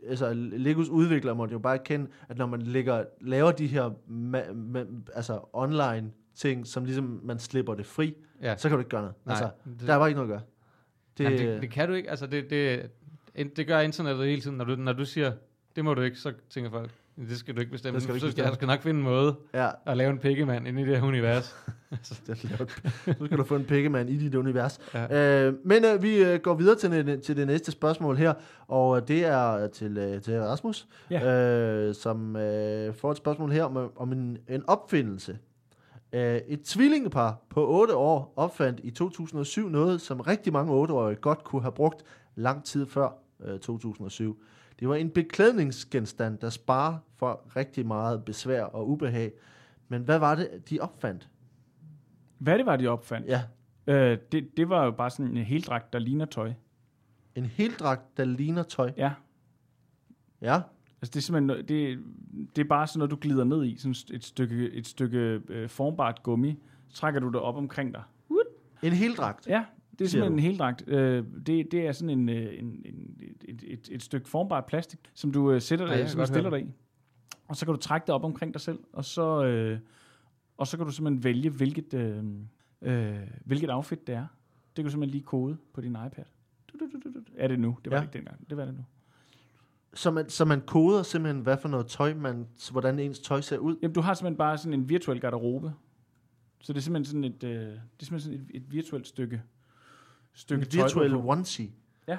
[0.09, 4.77] altså, Legos udvikler måtte jo bare erkende, at når man lægger, laver de her ma-
[4.77, 8.57] ma- altså online ting, som ligesom man slipper det fri, Ja.
[8.57, 9.15] så kan du ikke gøre noget.
[9.25, 10.47] Nej, altså, det- der er bare ikke noget at gøre.
[11.17, 12.09] Det, Jamen, det, det kan du ikke.
[12.09, 12.89] Altså, det, det,
[13.35, 14.57] det, det gør internettet hele tiden.
[14.57, 15.31] Når du, når du siger,
[15.75, 17.95] det må du ikke, så tænker folk, det skal du ikke bestemme.
[17.95, 18.47] Det skal du ikke så skal, bestemme.
[18.47, 21.07] jeg skal nok finde en måde ja, at lave en pikkemand inde i det her
[21.07, 21.55] univers.
[22.27, 24.79] det er nu skal du få en pikkemand i dit univers.
[24.93, 25.45] Ja.
[25.47, 28.33] Øh, men øh, vi øh, går videre til, det- til det næste spørgsmål her,
[28.67, 33.63] og øh, det er til, øh, til Rasmus, øh, som øh, får et spørgsmål her
[33.63, 35.37] om, om en, en opfindelse.
[36.13, 41.43] Øh, et tvillingepar på 8 år opfandt i 2007 noget, som rigtig mange 8-årige godt
[41.43, 42.03] kunne have brugt
[42.35, 43.09] lang tid før
[43.45, 44.43] øh, 2007.
[44.83, 49.31] Det var en beklædningsgenstand, der sparer for rigtig meget besvær og ubehag.
[49.87, 51.29] Men hvad var det, de opfandt?
[52.37, 53.27] Hvad det var, de opfandt?
[53.27, 53.43] Ja,
[53.87, 56.53] Øh, det, det var jo bare sådan en heldragt, der ligner tøj.
[57.35, 58.91] en heldragt, der ligner tøj.
[58.97, 59.11] Ja.
[60.41, 60.55] Ja,
[61.01, 61.99] Altså, det er simpelthen, noget- det,
[62.55, 63.77] det er bare sådan noget, du glider ned i.
[63.77, 66.59] Sådan et stykke, et stykke øh, formbart gummi.
[66.87, 68.03] Så trækker du det op omkring dig.
[68.83, 69.47] en heldragt.
[69.47, 69.65] Ja,
[69.99, 70.83] det er simpelthen en heldragt.
[70.87, 74.99] Øh, det, det er sådan en, øh, en, en, et, et, et stykke formbart plastik,
[75.13, 76.65] som du øh, sætter Ja, dig, kan som du stiller dig i.
[77.47, 79.79] Og så kan du trække det op omkring dig selv, og så, øh,
[80.57, 82.23] og så kan du simpelthen vælge, hvilket, øh,
[82.81, 83.15] øh,
[83.45, 84.25] hvilket outfit det er.
[84.67, 86.23] Det kan du simpelthen lige kode på din iPad.
[86.67, 87.23] Du, du, du, du, du.
[87.37, 87.77] Er det nu?
[87.83, 88.01] Det var Ja.
[88.01, 88.49] det ikke dengang.
[88.49, 88.83] Det var det nu.
[89.93, 93.57] Så man, så man koder simpelthen, hvad for noget tøj, man, hvordan ens tøj ser
[93.57, 93.75] ud.
[93.81, 95.73] Jamen, du har simpelthen bare sådan en virtuel garderobe.
[96.61, 99.41] Så det er simpelthen sådan et, øh, det er simpelthen sådan et, et virtuelt stykke,
[100.35, 101.23] stykke En tøj, på.
[101.29, 101.69] onesie.
[102.07, 102.17] Ja.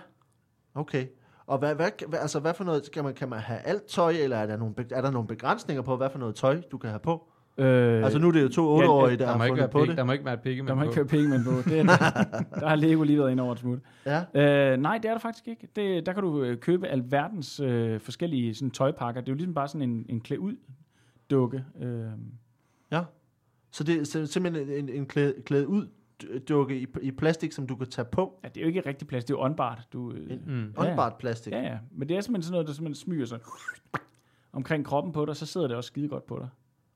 [0.75, 1.07] Okay.
[1.47, 4.11] Og hvad, hvad, hvad, altså, hvad for noget, kan man, kan man have alt tøj,
[4.13, 6.91] eller er der, nogle, er der nogle begrænsninger på, hvad for noget tøj, du kan
[6.91, 7.29] have på?
[7.59, 9.71] Øh, Altså nu er det jo to ja, 8-årige, der Der må, har ikke være
[9.71, 9.97] fundet på pik, det.
[9.97, 10.91] der må ikke være pikke der må på.
[10.91, 11.71] ikke penge med på.
[11.71, 11.83] Det er,
[12.61, 13.79] der har Lego lige været ind over et smut.
[14.07, 14.25] Ja.
[14.73, 15.69] Øh, nej, det er der faktisk ikke.
[15.77, 19.21] Det, der kan du øh, købe alverdens øh, forskellige sådan, tøjpakker.
[19.21, 20.57] Det er jo ligesom bare sådan en, en klæd ud
[21.31, 21.65] dukke.
[21.83, 22.07] Øh,
[23.71, 25.87] Så det er sim- simpelthen en, en klæd, klæd ud
[26.49, 28.41] dukke i, i plastik, som du kan tage på.
[28.45, 29.89] ja, det er jo ikke rigtig plads, det er jo åndbart.
[29.93, 30.75] Du, øh, Mm.
[30.79, 31.09] Ja, ja.
[31.11, 31.53] Plastik.
[31.53, 31.79] ja, ja.
[31.91, 33.39] Men det er simpelthen sådan noget, der simpelthen smyger sig
[34.53, 36.49] omkring kroppen på dig, så sidder det også skide godt på dig.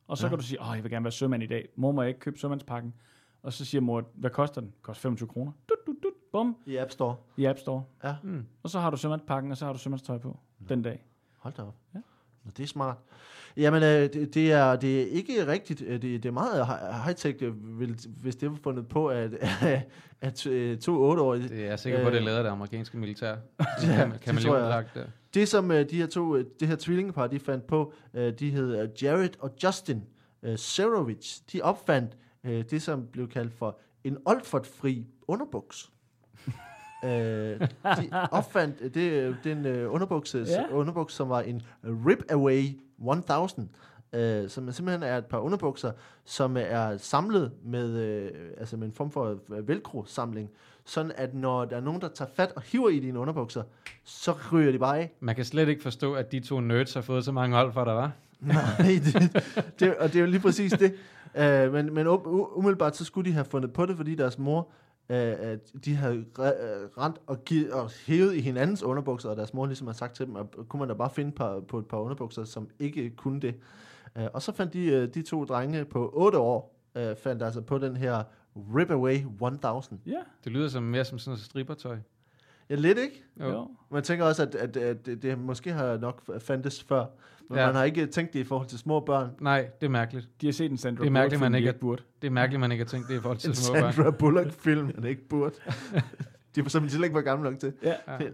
[0.07, 0.27] Og så Ja.
[0.27, 0.31] ja.
[0.31, 1.69] kan du sige, åh, jeg vil gerne være sømand i dag.
[1.77, 2.95] Mor, må jeg ikke købe sømandspakken?
[3.43, 4.73] Og så siger mor, hvad koster den?
[4.83, 5.53] Koster 25 kroner.
[5.69, 7.17] Dut, dut, dut, bum, I App Store.
[7.37, 7.85] i App Store.
[8.23, 8.47] Mm.
[8.63, 10.39] Og så har du sømandspakken, og så har du sømandstøj på
[10.69, 11.05] den dag.
[11.39, 11.75] Hold da op.
[11.95, 11.99] Ja.
[12.49, 12.97] Nå, det er smart.
[13.57, 15.83] Jamen, øh, det, det, er, det er ikke rigtigt.
[15.87, 16.67] Øh, Det, det er meget
[17.05, 19.31] high-tech, øh, vil- hvis det var fundet på, at,
[20.21, 21.49] at øh, to 8-årige...
[21.49, 22.23] Det er jeg sikker på, at det Øh.
[22.23, 23.37] er lavet af det amerikanske militær.
[23.83, 24.85] Ja, Kam- det tror jeg.
[24.95, 25.03] der.
[25.35, 28.51] Det, som øh, de her to, øh, det her tvillingepar, de fandt på, øh, de
[28.51, 30.03] hed øh, Jared og Justin
[30.43, 31.43] øh, Serovich.
[31.53, 35.91] De opfandt øh, det, som blev kaldt for en Olfert-fri underbuks.
[37.05, 40.65] Øh, de opfandt øh, det, øh, den øh, underbukse, Ja.
[40.73, 42.65] underbuks, som var en Rip Away
[42.99, 43.69] 1000,
[44.13, 45.93] øh, som simpelthen er et par underbukser,
[46.25, 50.51] som er samlet med, øh, altså med en form for øh, velcro-samling,
[50.85, 53.63] sådan at når der er nogen, der tager fat og hiver i dine underbukser,
[54.05, 55.11] så ryger de bare af.
[55.21, 57.85] Man kan slet ikke forstå, at de to nerds har fået så mange hold for,
[57.85, 58.13] der var.
[58.41, 58.65] Nej,
[59.05, 59.45] det,
[59.81, 60.95] det, og det er jo lige præcis det.
[61.35, 62.29] Uh, men men um-
[62.59, 64.69] umiddelbart så skulle de have fundet på det, fordi deres mor,
[65.15, 66.25] at de havde øh,
[66.99, 70.27] rent og, givet, og hævet i hinandens underbukser, og deres mor ligesom har sagt til
[70.27, 73.41] dem, at kunne man da bare finde par, på et par underbukser, som ikke kunne
[73.41, 73.55] det.
[74.17, 77.61] Uh, og så fandt de, uh, de to drenge på 8 år, uh, fandt altså
[77.61, 78.23] på den her
[78.77, 80.01] Rip Away 1000.
[80.07, 80.13] Ja.
[80.45, 81.99] Det lyder som mere som sådan noget strippertøj.
[82.71, 83.25] Ja, lidt ikke?
[83.41, 83.69] Jo.
[83.91, 87.05] Man tænker også, at, at, at det, det måske har nok fandtes før,
[87.51, 87.67] men ja.
[87.67, 89.31] Man har ikke tænkt det i forhold til små børn.
[89.41, 90.29] Nej, det er mærkeligt.
[90.41, 92.03] De har set en Sandra Det er mærkeligt, Bullock-film, man ikke er- burde.
[92.23, 93.93] Det er mærkeligt, man ikke har tænkt det i forhold til små børn.
[93.93, 95.55] Sandra Bullock-film, man ikke burde.
[96.57, 97.73] De var simpelthen ikke var gamle nok til.
[97.83, 97.93] Ja.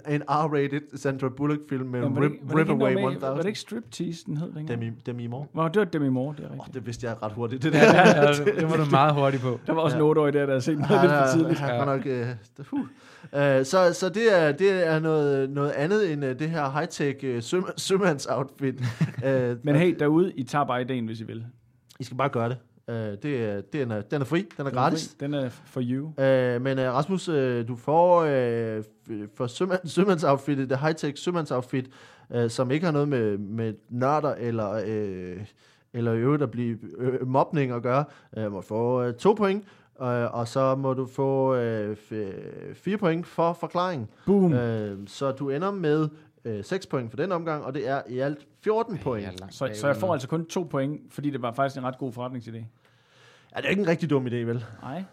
[0.09, 0.15] Ja.
[0.15, 3.55] En R-rated Sandra Bullock-film med var, det, Rip, ikke- var, det ikke var det 1000.
[3.55, 4.77] Striptease, den hed længere?
[4.77, 5.47] Demi, Demi Moore.
[5.55, 6.75] Nå, det var Demi Moore, det er Oh, rigtigt.
[6.75, 7.63] det vidste jeg ret hurtigt.
[7.63, 7.79] Det der.
[7.79, 9.61] Ja, ja, det, det var du meget hurtigt på.
[9.67, 10.03] Der var også Ja.
[10.05, 11.61] en 8-årig der, der havde set noget Han lidt for tidligt.
[11.61, 11.77] Ja.
[11.85, 12.07] godt nok...
[12.07, 16.71] Uh, uh, så så det, er, det er noget, noget andet end uh, det her
[16.71, 18.75] high-tech uh, søm, sømandsoutfit.
[18.81, 18.85] uh,
[19.67, 21.45] Men hey, derude, I tager bare ideen, hvis I vil.
[22.01, 22.57] I skal bare gøre det.
[22.89, 25.09] Uh, det er, den, er, den er fri, den er gratis.
[25.21, 26.05] Den er for you.
[26.07, 28.85] Uh, men uh, Rasmus, uh, du får uh,
[29.35, 31.91] for sømand, sømandsoutfittet, det high-tech sømandsoutfit,
[32.35, 34.73] uh, som ikke har noget med, med nørder eller,
[35.37, 35.43] uh,
[35.93, 38.05] eller i øvrigt at blive uh, mobning at gøre,
[38.37, 39.65] uh, må få uh, to point,
[40.01, 40.07] uh,
[40.39, 41.57] og så må du få
[41.93, 44.11] f- fire point for forklaring.
[44.27, 44.45] Boom.
[44.53, 44.59] Uh,
[45.07, 46.09] så du ender med
[46.45, 49.25] uh, 6 point for den omgang, og det er i alt 14 point.
[49.27, 51.85] Jeg langt Så, så jeg får altså kun to point, fordi det var faktisk en
[51.85, 52.65] ret god forretningsidé.
[53.55, 54.65] Ja, det er ikke en rigtig dum idé, vel?
[54.83, 55.05] Nej,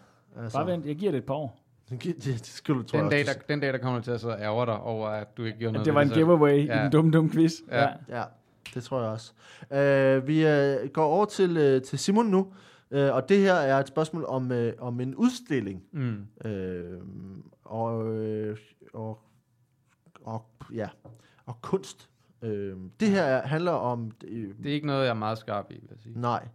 [0.42, 0.86] Altså, bare vent.
[0.86, 1.58] Jeg giver det et par år.
[1.90, 4.20] Det, det, det skal du, tror Den dag, der, den dag, der kommer til at
[4.20, 6.64] sidde og ærger dig over, at du ikke gjorde noget Det var en giveaway i
[6.66, 6.82] Ja.
[6.82, 7.52] den dumme, dumme quiz.
[7.70, 7.88] Ja.
[8.08, 8.22] Ja,
[8.74, 9.32] det tror jeg også.
[9.70, 12.38] Uh, vi uh, går over til, uh, til Simon nu,
[12.90, 15.82] uh, og det her er et spørgsmål om, uh, om en udstilling.
[15.92, 16.26] Mm.
[16.44, 16.50] Uh,
[17.64, 18.56] og, uh,
[18.92, 19.18] og,
[20.24, 20.44] og,
[20.74, 20.88] ja,
[21.46, 22.08] og kunst.
[22.42, 22.48] Uh,
[23.00, 24.12] det her er- handler om...
[24.24, 26.20] Uh, Det er ikke noget, jeg er meget skarp i, vil jeg sige.
[26.20, 26.48] nej,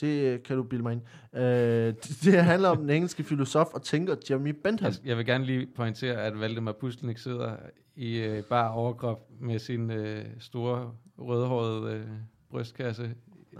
[0.00, 1.00] det kan du bilde mig ind.
[1.32, 1.40] Uh,
[2.02, 4.86] det, det handler om den engelske filosof og tænker Jeremy Bentham.
[4.92, 7.56] Jeg, jeg vil gerne lige pointere, at Valdemar Pustelnik sidder
[7.96, 12.06] i øh, bare overkrop med sin øh, store rødhårede øh,
[12.50, 13.14] brystkasse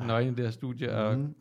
[0.07, 1.35] nøgen i det her studie, og Mhm.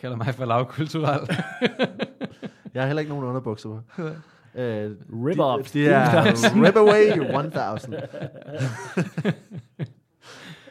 [0.00, 1.20] kalder mig for lavkulturel.
[2.74, 3.80] Jeg har heller ikke nogen underbukser på.
[4.54, 4.60] Uh,
[5.26, 5.72] Rip off.
[5.72, 6.62] Det er 1000.
[6.66, 7.94] Rip Away 1000.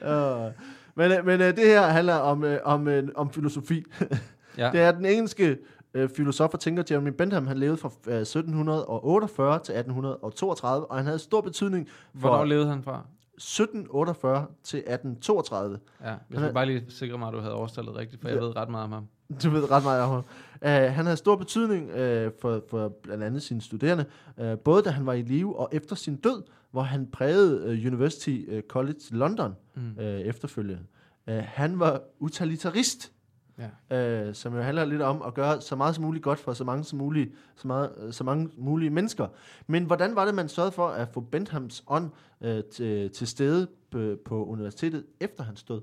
[0.02, 0.52] uh,
[0.98, 3.84] men men uh, det her handler om, uh, om, uh, om filosofi.
[4.58, 4.70] ja.
[4.74, 5.58] Det er den engelske
[5.98, 7.48] uh, filosof og tænker Jeremy Bentham.
[7.48, 12.68] Han levede fra uh, 1748 til 1832, og han havde stor betydning Hvornår for levede
[12.70, 13.06] han fra?
[13.38, 15.80] 1748 til 1832.
[16.02, 18.38] Ja, jeg skal er- bare lige sikre mig, at du havde overstallet rigtigt, for jeg
[18.38, 18.44] Ja.
[18.44, 19.08] ved ret meget om ham.
[19.44, 20.24] Du ved ret meget om ham.
[20.62, 24.06] Uh, han havde stor betydning uh, for, for blandt andet sine studerende,
[24.38, 27.94] uh, både da han var i live og efter sin død, hvor han prægede uh,
[27.94, 29.82] University College London Mm.
[29.98, 30.84] uh, efterfølgende.
[31.28, 33.12] Uh, han var utilitarist,
[33.92, 34.28] Ja.
[34.30, 36.64] uh, som jo handler lidt om at gøre så meget som muligt godt for så
[36.64, 39.28] mange som muligt, så, meget, uh, så mange mulige mennesker.
[39.68, 42.10] Men hvordan var det, man sørgede for at få Benthams ånd
[42.42, 45.82] uh, til, til stede på, på universitetet efter hans død?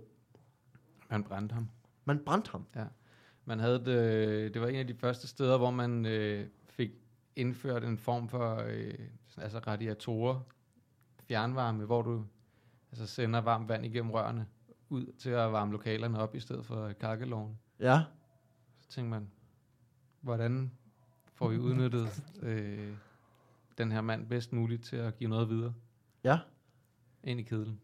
[1.09, 1.69] Han brændte ham.
[2.05, 2.65] Man brændte ham.
[3.49, 6.91] Man havde det, det var en af de første steder, hvor man øh, fik
[7.37, 8.95] indført en form for øh,
[9.37, 10.41] altså radiatorer,
[11.21, 12.25] fjernvarme, hvor du
[12.93, 14.47] altså sender varmt vand igennem rørene
[14.89, 17.59] ud til at varme lokalerne op i stedet for kakkeloven.
[17.81, 18.03] Ja,
[18.79, 19.31] Så tænkte man,
[20.21, 20.73] hvordan
[21.35, 22.93] får vi udnyttet øh,
[23.79, 25.75] den her mand bedst muligt til at give noget videre
[26.25, 26.39] ja.
[27.25, 27.81] ind i kedlen?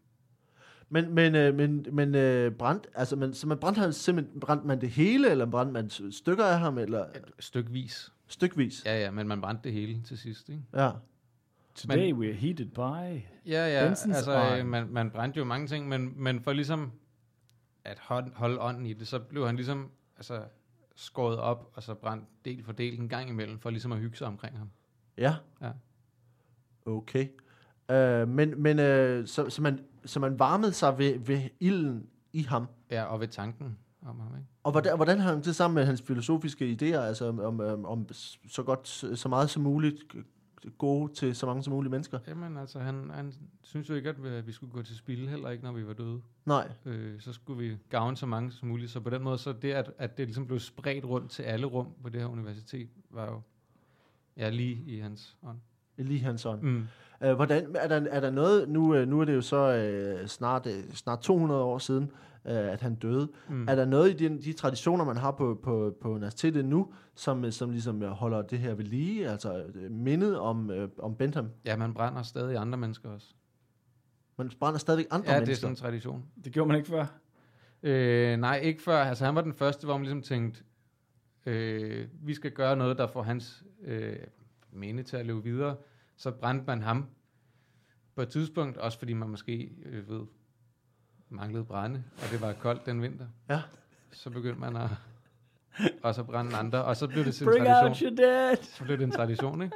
[0.89, 4.67] Men, men, øh, men, men øh, brændt, altså, man, så man brændte ham simpelthen, brændte
[4.67, 8.11] man det hele, eller brændte man stykker af ham, eller Et stykvis.
[8.27, 8.85] stykvis?
[8.85, 10.61] Ja, ja, men man brændte det hele til sidst, ikke?
[10.73, 10.91] Ja.
[11.75, 13.21] Today we're heated by...
[13.49, 16.91] Ja, ja, Bensens altså øh, man, man brændte jo mange ting, men, men for ligesom
[17.85, 20.41] at hold, holde ånden i det, så blev han ligesom altså,
[20.95, 24.17] skåret op, og så brændt del for del en gang imellem, for ligesom at hygge
[24.17, 24.69] sig omkring ham.
[25.17, 25.35] Ja.
[25.61, 25.71] Ja.
[26.85, 27.27] Okay.
[27.91, 32.41] Øh, men men øh, så, så, man, så man varmede sig ved, ved ilden i
[32.41, 32.67] ham.
[32.91, 34.47] Ja, og ved tanken om ham, ikke?
[34.63, 38.07] Og hvordan, hvordan hang det sammen med hans filosofiske idéer, altså om, om, om,
[38.47, 38.87] så godt,
[39.19, 40.03] så meget som muligt
[40.77, 42.19] gode til så mange som mulige mennesker?
[42.27, 43.33] Jamen altså, han, han
[43.63, 46.21] synes jo ikke, at vi, skulle gå til spil, heller ikke, når vi var døde.
[46.45, 46.71] Nej.
[46.85, 48.91] Øh, så skulle vi gavne så mange som muligt.
[48.91, 51.67] Så på den måde, så det, at, at det ligesom blev spredt rundt til alle
[51.67, 53.41] rum på det her universitet, var jo
[54.37, 55.57] ja, lige i hans ånd.
[55.97, 56.61] Lige hans ånd.
[56.61, 56.87] Mm.
[57.23, 60.27] Øh, hvordan, er, der, er der noget, nu, øh, nu er det jo så øh,
[60.27, 62.11] snart, øh, snart 200 år siden,
[62.45, 63.27] øh, at han døde.
[63.49, 63.67] Mm.
[63.67, 67.45] Er der noget i de, de traditioner, man har på, på, på universitetet nu, som,
[67.45, 71.49] øh, som ligesom øh, holder det her ved lige, altså mindet om, øh, om Bentham?
[71.65, 73.27] Ja, man brænder stadig andre mennesker også.
[74.37, 75.61] Man brænder stadigvæk andre ja, det er mennesker.
[75.61, 76.25] sådan en tradition.
[76.45, 77.05] Det gjorde man ikke før.
[77.83, 78.97] Øh, nej, ikke før.
[78.97, 80.63] Altså, han var den første, hvor man ligesom tænkte,
[81.45, 84.15] øh, vi skal gøre noget, der får hans øh,
[84.71, 85.75] minde til at leve videre.
[86.17, 87.05] Så brændte man ham
[88.15, 90.25] på et tidspunkt, også fordi man måske øh, ved,
[91.29, 93.27] manglede brænde, og det var koldt den vinter.
[93.49, 93.61] Ja.
[94.11, 94.89] Så begyndte man at
[96.03, 98.17] og så brænde andre, og så blev det en Bring out tradition.
[98.17, 98.57] your dead!
[98.63, 99.75] Så blev det en tradition, ikke?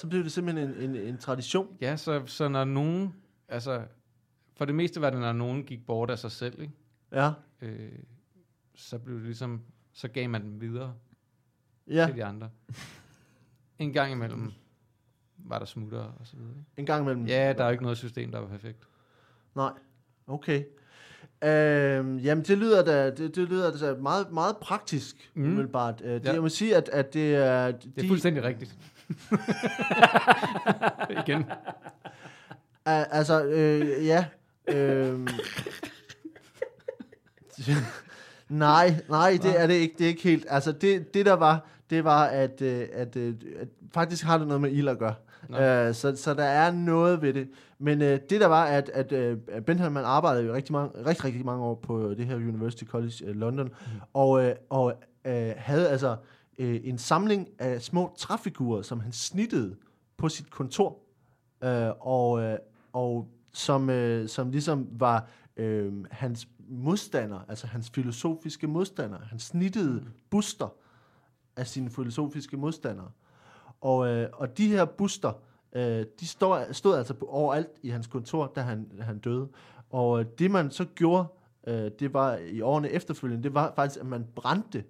[0.00, 1.76] Så blev det simpelthen en, en, en tradition.
[1.80, 3.14] Ja, så, så når nogen,
[3.48, 3.84] altså,
[4.56, 6.72] for det meste var det, når nogen gik bort af sig selv, ikke?
[7.12, 7.92] Ja, Øh,
[8.74, 9.62] så blev det ligesom,
[9.92, 10.94] så gav man dem videre
[11.86, 12.06] ja.
[12.06, 12.50] til de andre.
[13.78, 14.52] En gang imellem
[15.48, 16.50] var der smutter og så videre.
[16.58, 16.80] Ikke?
[16.80, 17.26] En gang imellem.
[17.26, 18.78] Ja, der er jo ikke noget system, der var perfekt.
[19.54, 19.70] Nej,
[20.26, 20.62] okay.
[21.44, 25.44] Øhm, jamen, det lyder da, det, det lyder da meget, meget praktisk, Mm.
[25.44, 26.00] umiddelbart.
[26.04, 26.32] Øh, det, Ja.
[26.32, 27.70] Jeg må sige, at, at det er...
[27.70, 28.76] Det er fuldstændig rigtigt.
[31.22, 31.44] Igen.
[32.84, 34.26] Al- altså, øh, ja.
[34.68, 35.28] Øh,
[38.48, 39.94] nej, nej, det er det ikke.
[39.98, 40.46] Det er ikke helt.
[40.48, 44.46] Altså, det, det der var, det var, at, øh, at, øh, at faktisk har det
[44.46, 45.14] noget med ild at gøre.
[45.50, 47.48] Øh, så, så der er noget ved det.
[47.78, 51.24] Men øh, det der var, at, at øh, Bentham man arbejdede jo rigtig mange, rigtig,
[51.24, 54.00] rigtig mange år på det her University College øh, London, mm.
[54.12, 54.92] og, øh, og
[55.24, 56.16] øh, havde altså
[56.58, 59.76] øh, en samling af små træfigurer, som han snittede
[60.16, 60.98] på sit kontor,
[61.64, 62.58] øh, og, øh,
[62.92, 69.18] og som, øh, som ligesom var øh, hans modstander, altså hans filosofiske modstander.
[69.18, 70.74] Han snittede buster
[71.56, 73.10] af sine filosofiske modstandere.
[73.80, 75.32] Og, øh, og de her buster,
[75.72, 79.48] øh, de stod, stod altså på, overalt i hans kontor, da han, han døde.
[79.90, 81.26] Og øh, det man så gjorde,
[81.66, 84.84] øh, det var i årene efterfølgende, det var faktisk, at man brændte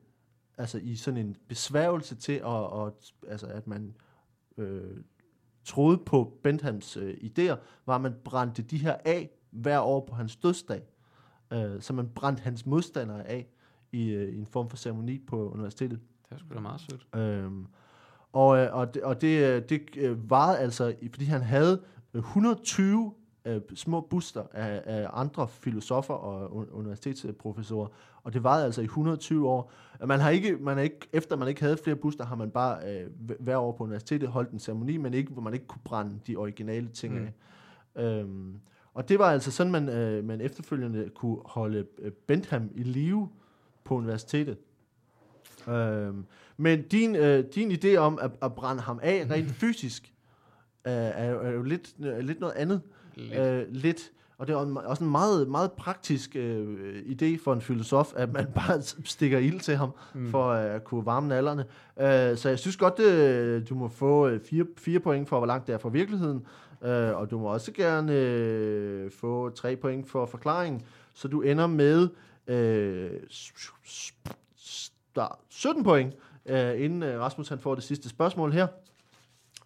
[0.59, 3.95] altså i sådan en besværgelse til, at, og, altså, at man
[4.59, 4.97] øh,
[5.65, 7.57] troede på Benthams øh, idéer,
[7.87, 10.83] var, at man brændte de her af hver år på hans dødsdag.
[11.53, 13.47] Øh, så man brændte hans modstandere af
[13.93, 16.01] i, øh, i en form for ceremoni på universitetet.
[16.29, 17.07] Det er sgu da meget sødt.
[17.15, 17.67] Øhm,
[18.33, 21.83] og, øh, og det, og det, øh, det øh, varede altså, fordi han havde
[22.15, 23.13] øh, 120
[23.45, 27.89] øh, små buster af, af andre filosofer og un- universitetsprofessorer,
[28.23, 29.73] og det varede altså i 120 år.
[30.07, 32.79] Man har ikke, man har ikke, efter man ikke havde flere buster, har man bare
[33.01, 33.11] øh,
[33.41, 36.37] hver- år på universitetet holdt en ceremoni, men ikke, hvor man ikke kunne brænde de
[36.37, 37.27] originale ting Mm.
[37.27, 37.33] af.
[38.05, 38.55] Øhm,
[38.95, 41.87] og det var altså sådan, man, øh, man efterfølgende kunne holde
[42.27, 43.29] Bentham i live
[43.85, 44.59] på universitetet.
[45.69, 46.25] Øhm,
[46.57, 50.13] men din, øh, din idé om at, at brænde ham af rent fysisk,
[50.87, 52.81] øh, er, jo- er jo lidt, øh, lidt noget andet.
[53.15, 53.39] Lidt.
[53.41, 54.11] Øh, lidt.
[54.39, 58.47] Og det er også en meget, meget praktisk øh, idé for en filosof, at man
[58.67, 60.31] bare stikker ild til ham, Mm.
[60.31, 61.65] for øh, at kunne varme nallerne.
[62.01, 65.47] Øh, så jeg synes godt, øh, du må få øh, fire, fire point for, hvor
[65.47, 66.47] langt det er fra virkeligheden.
[66.85, 70.83] Øh, og du må også gerne øh, få tre point for forklaringen.
[71.15, 72.09] Så du ender med
[72.47, 73.11] øh,
[75.17, 76.15] der, 17 point,
[76.47, 78.67] øh, inden øh, Rasmus han får det sidste spørgsmål her.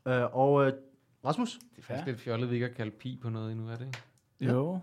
[0.07, 0.73] Øh, og øh,
[1.25, 1.53] Rasmus?
[1.59, 2.11] Det er faktisk Ja.
[2.11, 3.99] lidt fjollet, vi ikke har kaldt pi på noget endnu, er det ikke?
[4.41, 4.53] Ja.
[4.53, 4.79] Jo,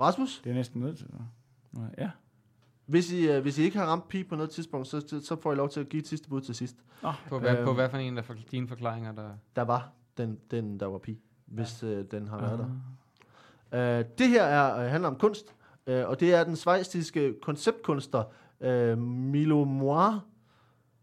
[0.00, 0.40] Rasmus?
[0.44, 1.06] det er næsten nødt til.
[1.98, 2.10] Ja.
[2.86, 5.52] Hvis I, øh, hvis I ikke har ramt pi på noget tidspunkt, så, så- får
[5.52, 6.76] I lov til at give et sidste bud til sidst.
[7.28, 7.64] På, hvad, Øhm.
[7.64, 9.30] på hvad for en af for, dine forklaringer, der...
[9.56, 12.58] Der var den, den der var pi, hvis øh, den har været Ah.
[13.72, 13.98] der.
[13.98, 15.54] Øh, det her er, øh, handler om kunst,
[15.86, 18.22] øh, og det er den svejstiske konceptkunstner
[18.60, 20.26] øh, Milo Moir.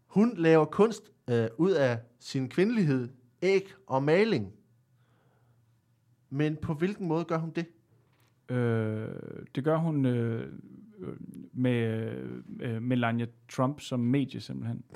[0.06, 3.08] Hun laver kunst øh, ud af sin kvindelighed,
[3.42, 4.52] æg og maling.
[6.30, 7.66] Men på hvilken måde gør hun det?
[8.56, 9.08] Øh,
[9.54, 10.52] det gør hun øh,
[10.98, 11.16] øh,
[11.52, 12.12] med
[12.60, 14.84] øh, Melania Trump som medie simpelthen.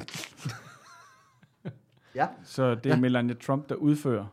[2.14, 2.28] Ja.
[2.44, 3.00] Så det er Ja.
[3.00, 4.26] Melania Trump, der udfører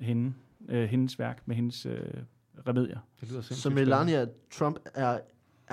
[0.00, 0.34] hende,
[0.68, 2.00] øh, hendes værk med hendes øh,
[2.66, 2.98] remedier.
[3.20, 5.20] Det lyder sindssygt Så Melania Trump er,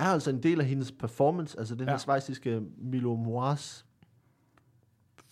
[0.00, 1.86] er altså en del af hendes performance, altså den ja.
[1.86, 1.90] Ja.
[1.92, 3.86] her svejstiske Milo Moirs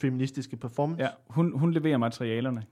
[0.01, 1.03] feministiske performance.
[1.03, 2.65] Ja, hun, hun leverer materialerne,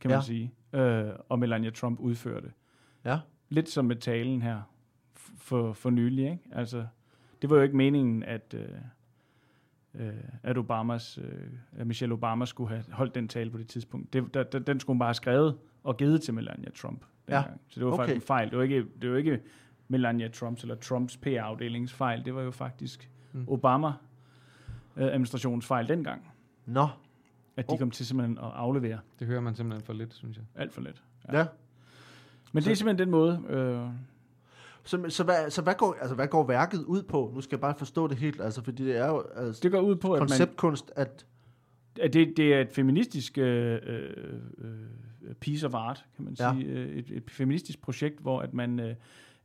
[0.00, 0.22] kan man Ja.
[0.24, 2.52] sige, øh, og Melania Trump udfører det.
[3.04, 3.18] Ja.
[3.48, 4.60] Lidt som med talen her
[5.36, 6.42] for, for nylig, ikke?
[6.52, 6.86] Altså,
[7.42, 8.68] det var jo ikke meningen, at, øh,
[10.06, 11.46] øh, at Obamas, øh,
[11.76, 14.12] at Michelle Obama skulle have holdt den tale på det tidspunkt.
[14.12, 17.04] Det, der, der, den skulle hun bare have skrevet og givet til Melania Trump.
[17.28, 17.36] Ja.
[17.36, 17.60] dengang.
[17.68, 18.14] Så det var faktisk Okay.
[18.14, 18.50] en fejl.
[18.50, 19.40] Det var ikke, det var ikke
[19.92, 22.24] Melania Trumps eller Trumps PR-afdelings fejl.
[22.24, 23.44] Det var jo faktisk Mm.
[23.48, 26.32] Obama-administrationens fejl dengang.
[26.66, 26.88] Nå,
[27.56, 27.78] At de Oh.
[27.78, 30.44] kom til simpelthen at aflevere Det hører man simpelthen for lidt, synes jeg.
[30.54, 31.02] alt for let.
[31.32, 31.38] ja.
[31.38, 31.46] ja.
[32.52, 33.42] Men Så- det er simpelthen den måde.
[33.48, 33.88] Øh,
[34.84, 37.30] Så, så, hvad, så hvad, går, altså, hvad går værket ud på?
[37.34, 39.80] Nu skal jeg bare forstå det helt, altså, fordi det er jo altså, det går
[39.80, 41.26] ud på, at, man, konceptkunst, at...
[42.00, 44.10] at det, det er et feministisk øh, øh,
[44.58, 46.52] øh, piece of art, kan man Ja.
[46.54, 46.64] sige.
[46.66, 48.80] Øh, Et, et feministisk projekt, hvor at man...
[48.80, 48.94] Øh,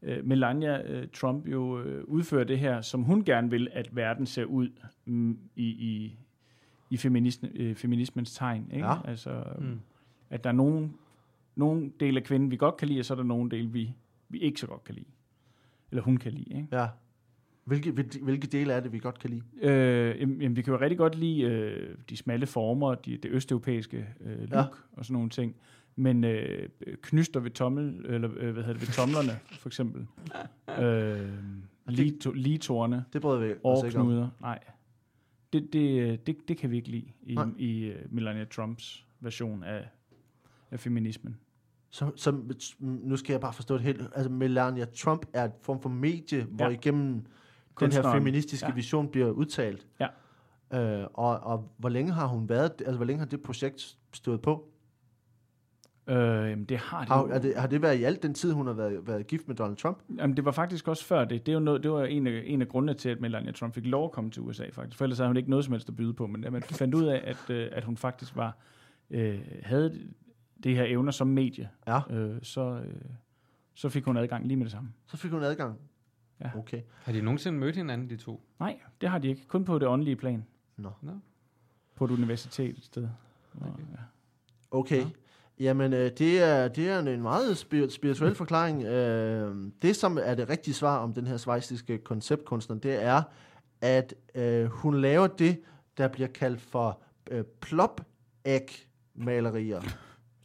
[0.01, 4.25] øh, Melania øh, Trump jo øh, udfører det her, som hun gerne vil, at verden
[4.25, 4.69] ser ud
[5.05, 6.17] mm, i, i,
[6.89, 8.71] i feminisme, øh, feminismens tegn.
[8.73, 8.85] Ikke?
[8.87, 8.95] Ja.
[9.07, 9.79] Altså, Mm.
[10.29, 10.93] at der er nogen,
[11.55, 13.93] nogen del af kvinden, vi godt kan lide, og så er der nogen del, vi,
[14.29, 15.05] vi ikke så godt kan lide.
[15.91, 16.49] Eller hun kan lide.
[16.55, 16.67] Ikke?
[16.71, 16.87] Ja.
[17.63, 17.91] Hvilke,
[18.21, 19.41] hvilke, dele er det, vi godt kan lide?
[19.61, 23.31] Øh, jamen, jamen, vi kan jo rigtig godt lide øh, de smalle former, de, det
[23.31, 24.63] østeuropæiske øh, look ja.
[24.91, 25.55] og sådan nogle ting.
[25.99, 26.69] Men øh,
[27.01, 30.07] knyster ved tommel, eller øh, hvad hedder det, ved tomlerne, for eksempel.
[30.79, 31.29] Øh,
[31.87, 34.29] lito, litorne, Det bryder vi os ikke om.
[34.41, 34.59] Nej.
[35.53, 37.45] Det, det, øh, det, det kan vi ikke lide i, Nej.
[37.57, 39.87] i uh, Melania Trumps version af,
[40.71, 41.37] af feminismen.
[41.89, 42.41] Så, så
[42.79, 44.01] nu skal jeg bare forstå det helt.
[44.15, 46.71] Altså Melania Trump er et form for medie, hvor Ja.
[46.71, 47.25] igennem
[47.79, 48.73] den her feministiske Ja.
[48.73, 49.87] vision bliver udtalt.
[49.99, 50.07] Ja.
[51.01, 54.41] Øh, og, og hvor længe har hun været, altså hvor længe har det projekt stået
[54.41, 54.69] på?
[56.09, 56.15] Øh,
[56.49, 58.67] jamen, det har det Har, er det, har det været i al den tid, hun
[58.67, 59.97] har været, været gift med Donald Trump?
[60.17, 61.45] Jamen, det var faktisk også før det.
[61.45, 63.73] Det, er jo noget, det var en af, en af grundene til, at Melania Trump
[63.73, 64.97] fik lov at komme til USA, faktisk.
[64.97, 66.27] For ellers havde hun ikke noget som helst at byde på.
[66.27, 68.57] Men man fandt ud af, at, øh, at hun faktisk var,
[69.09, 69.99] øh, havde
[70.63, 71.99] det her evner som medie, Ja.
[72.09, 72.93] øh, så, øh,
[73.73, 74.89] så fik hun adgang lige med det samme.
[75.07, 75.77] Så fik hun adgang?
[76.41, 76.49] Ja.
[76.55, 76.81] Okay.
[77.03, 78.43] Har de nogensinde mødt hinanden, de to?
[78.59, 79.45] Nej, det har de ikke.
[79.47, 80.45] Kun på det åndelige plan.
[80.77, 80.89] Nå.
[81.01, 81.11] Nå.
[81.95, 83.07] På et universitet et sted.
[83.61, 83.71] Okay.
[84.71, 84.97] Okay.
[85.01, 85.05] Ja.
[85.59, 88.83] Jamen, øh, det, er, det er en meget spir- spirituel forklaring.
[88.83, 93.21] Øh, det, som er det rigtige svar om den her svejstiske konceptkunstner, det er,
[93.81, 95.61] at øh, hun laver det,
[95.97, 97.01] der bliver kaldt for
[97.31, 99.81] øh, plop-æg-malerier.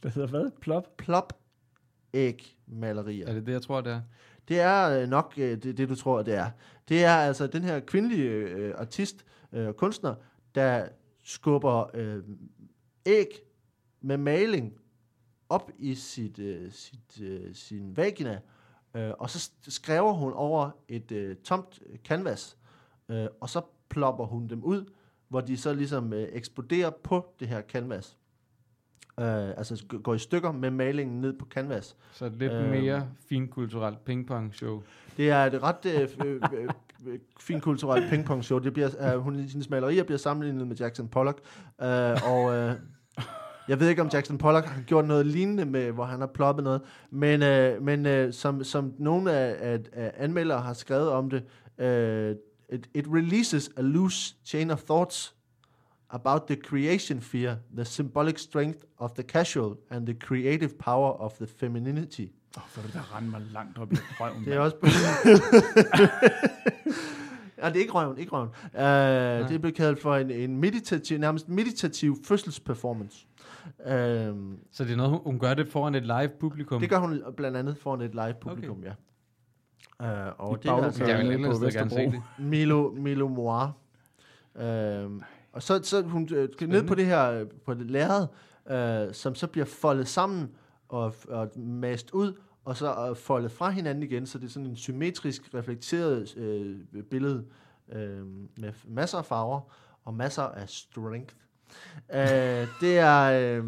[0.03, 0.51] Det hedder hvad?
[0.61, 0.97] Plop?
[0.97, 3.27] Plop-æg-malerier.
[3.27, 4.01] Er det det, jeg tror, det er?
[4.47, 6.49] Det er øh, nok øh, det, det, du tror, det er.
[6.89, 10.15] Det er altså den her kvindelige øh, artist, øh, kunstner,
[10.55, 10.87] der
[11.23, 12.23] skubber øh,
[13.05, 13.27] æg
[14.01, 14.73] med maling
[15.49, 18.39] op i sit, øh, sit, øh, sin vagina,
[18.95, 22.57] øh, og så sk- skræver hun over et øh, tomt canvas,
[23.09, 24.85] øh, og så plopper hun dem ud,
[25.27, 28.17] hvor de så ligesom øh, eksploderer på det her canvas.
[29.19, 31.95] Øh, altså går i stykker med malingen ned på canvas.
[32.11, 32.69] Så lidt Øhm.
[32.69, 34.81] mere finkulturelt pingpong-show.
[35.17, 36.69] Det er et ret øh, øh, øh,
[37.05, 38.59] øh, fint kulturelt pingpong-show.
[38.59, 41.39] Det bliver, øh, hun, hendes malerier bliver sammenlignet med Jackson Pollock.
[41.81, 41.87] Øh,
[42.31, 42.75] og øh,
[43.67, 46.63] jeg ved ikke, om Jackson Pollock har gjort noget lignende, med, hvor han har ploppet
[46.63, 46.81] noget.
[47.11, 51.43] Men, øh, men øh, som, som nogle af, af, af anmeldere har skrevet om det,
[51.77, 52.35] øh,
[52.73, 55.35] it, it releases a loose chain of thoughts
[56.09, 61.33] about the creation fear, the symbolic strength of the casual, and the creative power of
[61.33, 62.25] the femininity.
[62.57, 64.45] Oh, for det der rende mig langt op i røven.
[64.45, 64.77] Det er også...
[67.57, 68.49] ja, det er ikke røven, ikke røven.
[68.73, 73.27] Uh, det blevet kaldt for en, en meditativ, nærmest meditativ fødselsperformance.
[73.79, 73.85] Uh,
[74.71, 76.79] Så det er noget, hun, gør det foran et live publikum?
[76.79, 78.87] det gør hun blandt andet foran et live publikum, okay.
[78.87, 78.93] ja.
[79.99, 81.97] Uh, og I det er altså Jeg vil på Vesterbro.
[81.97, 82.21] det.
[82.39, 83.77] Milo, Milo Moir.
[84.55, 88.27] Uh, og så, så hun øh, skal ned på det her, øh, på det lærred,
[89.07, 90.51] uh, som så bliver foldet sammen
[90.89, 92.33] og, og mast ud,
[92.65, 97.03] og så øh, foldet fra hinanden igen, så det er sådan en symmetrisk reflekteret øh,
[97.03, 97.45] billede
[97.91, 98.25] øh,
[98.57, 99.61] med masser af farver
[100.05, 101.35] og masser af strength.
[102.09, 102.19] Uh,
[102.81, 103.23] det er...
[103.23, 103.63] Øh,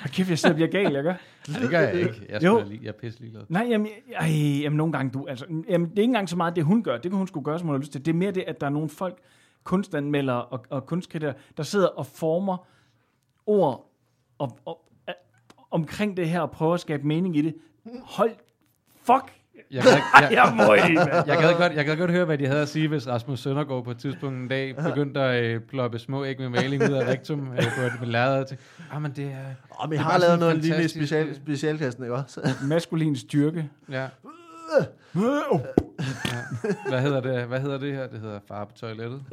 [0.00, 1.14] Hold kæft, jeg sidder og bliver gal, jeg gør.
[1.46, 2.26] Det gør jeg ikke.
[2.28, 2.58] Jeg, Jo.
[2.58, 3.42] er, lige, jeg er pisse ligeglad.
[3.48, 4.28] Nej, jamen, ej,
[4.62, 6.98] jamen nogle gange du, altså, jamen, det er ikke engang så meget det, hun gør.
[6.98, 8.04] Det kan hun skulle gøre, som hun har lyst til.
[8.06, 9.18] Det er mere det, at der er nogle folk,
[9.64, 12.66] kunstanmeldere og, og kunstkritikere, der sidder og former
[13.46, 13.92] ord
[14.38, 15.14] og, og, og,
[15.70, 17.54] omkring det her og prøver at skabe mening i det.
[18.02, 18.30] Hold,
[19.02, 22.38] fuck, Jeg gad, jeg, jeg må ikke, jeg, gad godt, jeg gad godt høre, hvad
[22.38, 25.60] de havde at sige, hvis Rasmus Søndergaard på et tidspunkt en dag begyndte at øh,
[25.60, 28.56] ploppe små æg med maling ud af rektum øh, på et lærred til.
[28.92, 29.36] Ah, men det er...
[29.70, 32.54] og vi Det er har lavet noget lignende i special, øh, specialkassen, ikke også?
[32.68, 33.68] Maskulin styrke.
[33.90, 34.00] Ja.
[34.02, 34.08] ja.
[36.88, 37.44] Hvad hedder det?
[37.44, 38.06] Hvad hedder det her?
[38.06, 39.22] Det hedder far på toilettet.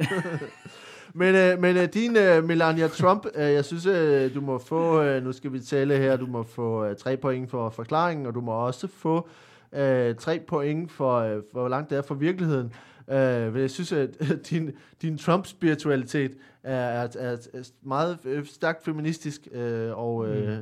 [1.14, 5.02] Men, øh, men øh, din øh, Melania Trump, øh, jeg synes, øh, du må få,
[5.02, 8.34] øh, nu skal vi tælle her, du må få øh, tre point for forklaringen, og
[8.34, 9.28] du må også få
[9.72, 12.72] øh, tre point for, øh, for, hvor langt det er fra virkeligheden.
[13.10, 14.16] Øh, men jeg synes, at
[14.50, 14.70] din,
[15.02, 17.36] din Trump-spiritualitet er, er, er,
[17.82, 20.58] meget øh, stærkt feministisk, øh, og øh,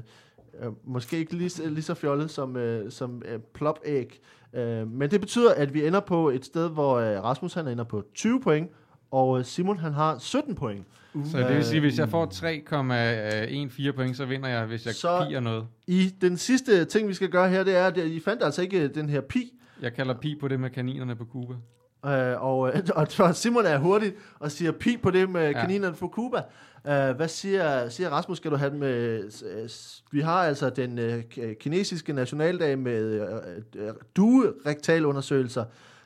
[0.63, 4.21] øh, måske ikke lige, så- lige så fjollet som, øh, som øh, plop-æg.
[4.55, 7.85] Øh, men det betyder, at vi ender på et sted, hvor øh, Rasmus han ender
[7.85, 8.71] på 20 point,
[9.11, 10.87] og øh, Simon han har 17 point.
[11.25, 15.25] Så det vil sige, hvis jeg får 3,14 point, så vinder jeg, hvis jeg Så-
[15.29, 15.67] piger noget.
[15.87, 18.89] I den sidste ting, vi skal gøre her, det er, at I fandt altså ikke
[18.89, 19.53] den her pi,
[19.83, 21.55] Jeg kalder pi på det med kaninerne på Cuba.
[22.07, 22.83] øh, og, øh,
[23.19, 25.61] og Simon er hurtig og siger pi på det med Ja.
[25.61, 26.39] kaninerne fra Cuba.
[26.89, 29.23] Øh, hvad siger, siger Rasmus, skal du have den med...
[30.13, 31.23] Vi har altså den øh,
[31.61, 33.05] kinesiske nationaldag med
[33.77, 35.65] øh, øh, duerektalundersøgelser.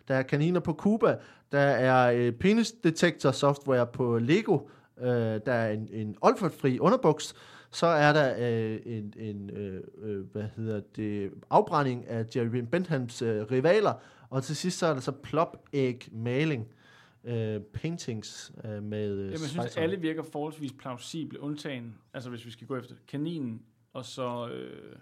[0.08, 1.16] Der er kaniner på Cuba.
[1.52, 4.58] Der er øh, penisdetektor software på Lego.
[4.98, 7.34] Øh, der er en, en olfatfri underbuks.
[7.70, 13.22] Så er der øh, en, en øh, øh, hvad hedder det, afbrænding af Jerry Benthams
[13.22, 13.92] øh, rivaler.
[14.30, 16.68] Og til sidst så er der så plop-æg maling.
[17.24, 22.46] øh, paintings øh, med øh, Jamen, jeg synes, alle virker forholdsvis plausible, undtagen, altså hvis
[22.46, 24.96] vi skal gå efter kaninen, og så, øh,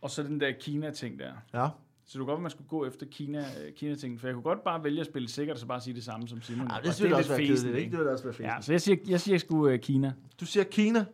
[0.00, 1.32] og så den der Kina-ting der.
[1.54, 1.68] Ja,
[2.06, 4.42] Så du kan godt, at man skulle gå efter Kina, øh, Kina-ting, for jeg kunne
[4.42, 6.66] godt bare vælge at spille sikkert, og så bare sige det samme som Simon.
[6.70, 7.90] ja Og det synes jeg også være lidt kedeligt, ikke?
[7.90, 8.52] Det vil også være fæsent.
[8.52, 10.12] Ja, så jeg siger, jeg siger sgu uh, Kina.
[10.40, 11.04] Du siger Kina.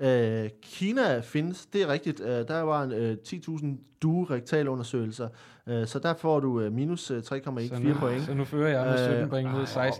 [0.00, 0.44] Ja.
[0.44, 2.20] Øh, Kina findes, det er rigtigt.
[2.20, 3.66] Øh, der var en øh, 10.000
[4.02, 5.28] due rektalundersøgelser,
[5.66, 8.22] øh, så der får du øh, minus øh, 3,14 point.
[8.26, 9.90] Så nu fører jeg med 17 Øh, point mod ej,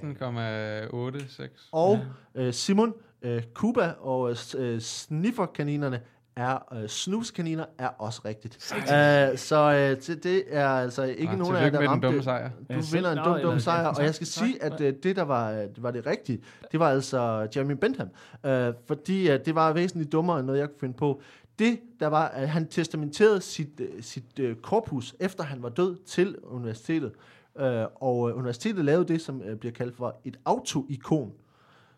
[1.51, 1.69] 16,86.
[1.73, 1.99] Og
[2.35, 6.01] øh, Simon, øh, Kuba og øh, snifferkaninerne
[6.37, 8.73] er øh, snuskaniner er også rigtigt.
[8.75, 12.17] Øh, så øh, det, det er altså ikke Ah, nogen af jer, der ramte dumme
[12.17, 12.25] det.
[12.25, 12.49] sejr.
[12.51, 15.17] Du Ja, vinder en dum, dum sejr, og jeg skal tak, sige, at øh, det,
[15.17, 18.09] der var, øh, var det rigtige, det var altså Jeremy Bentham.
[18.47, 21.21] Øh, fordi øh, det var væsentligt dummere, end noget jeg kunne finde på.
[21.59, 25.97] Det, der var, at han testamenterede sit, øh, sit øh, korpus, efter han var død,
[26.07, 27.13] til universitetet.
[27.59, 31.33] Øh, og øh, universitetet lavede det, som øh, bliver kaldt for et autoikon,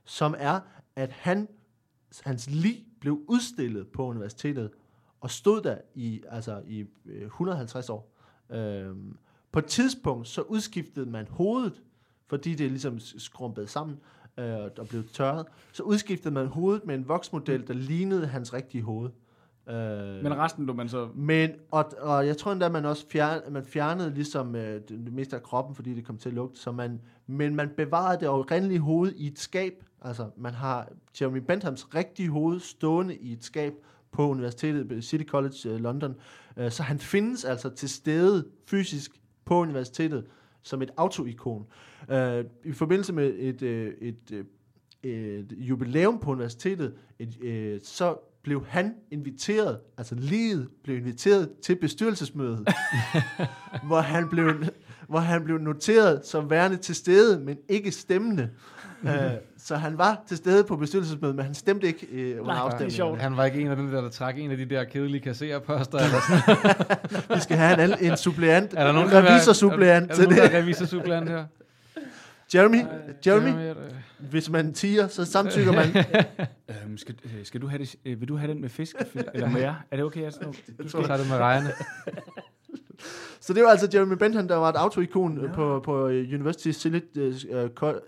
[0.04, 0.60] som er,
[0.96, 1.48] at han,
[2.24, 4.70] hans lig blev udstillet på universitetet,
[5.20, 8.12] og stod der i, altså i øh, 150 år.
[8.50, 9.16] Øhm,
[9.52, 11.82] på et tidspunkt, så udskiftede man hovedet,
[12.26, 14.00] fordi det ligesom skrumpede sammen
[14.38, 15.46] øh, og blev tørret.
[15.72, 19.10] Så udskiftede man hovedet med en voksmodel, der lignede hans rigtige hoved.
[19.68, 21.08] Øh, Men resten, du man så...
[21.14, 25.12] men, og, og jeg tror endda, man også fjern, man fjernede ligesom øh, det, det
[25.12, 26.60] meste af kroppen, fordi det kom til at lugte.
[26.60, 29.84] Så man, men man bevarede det oprindelige hoved i et skab.
[30.04, 30.88] Altså, man har
[31.20, 33.72] Jeremy Benthams rigtige hoved stående i et skab
[34.12, 36.14] på universitetet, City College øh, London.
[36.56, 39.10] Øh, så han findes altså til stede fysisk
[39.44, 40.26] på universitetet
[40.62, 41.66] som et autoikon.
[42.10, 44.44] Øh, I forbindelse med et, et, øh,
[45.02, 51.76] et jubilæum på universitetet, et, øh, så blev han inviteret, altså liget blev inviteret til
[51.76, 52.68] bestyrelsesmødet,
[53.86, 54.64] hvor, han blev,
[55.08, 58.50] hvor han blev noteret som værende til stede, men ikke stemmende.
[59.04, 59.10] Uh,
[59.58, 62.60] så han var til stede på bestyrelsesmødet, men han stemte ikke uh, under Nej, det
[62.60, 62.90] er afstemningen.
[62.90, 63.20] sjovt.
[63.20, 65.98] Han var ikke en af dem der, der trak en af de der kedelige kassererposter.
[65.98, 67.30] Eller sådan.
[67.36, 70.28] Vi skal have en, en suppleant, Er der nogen, en revisorsuppleant er, er, til er
[70.28, 70.52] der nogen, det.
[70.52, 71.44] der er revisorsuppleant her?
[72.54, 72.86] Jeremy, Jeremy,
[73.26, 73.96] Jeremy, er det-
[74.30, 75.86] hvis man tiger, så samtykker man.
[76.84, 78.96] Øhm, skal, øh, skal du have det, øh, vil du have den med fisk
[79.34, 79.74] eller med jer?
[79.90, 80.24] Er det okay?
[80.24, 80.40] Altså,
[80.82, 81.72] du Så er det med rejerne.
[83.40, 85.52] Så det var altså Jeremy Bentham, der var et autoikon ja.
[85.52, 87.34] på, på øh, University, Cili- øh,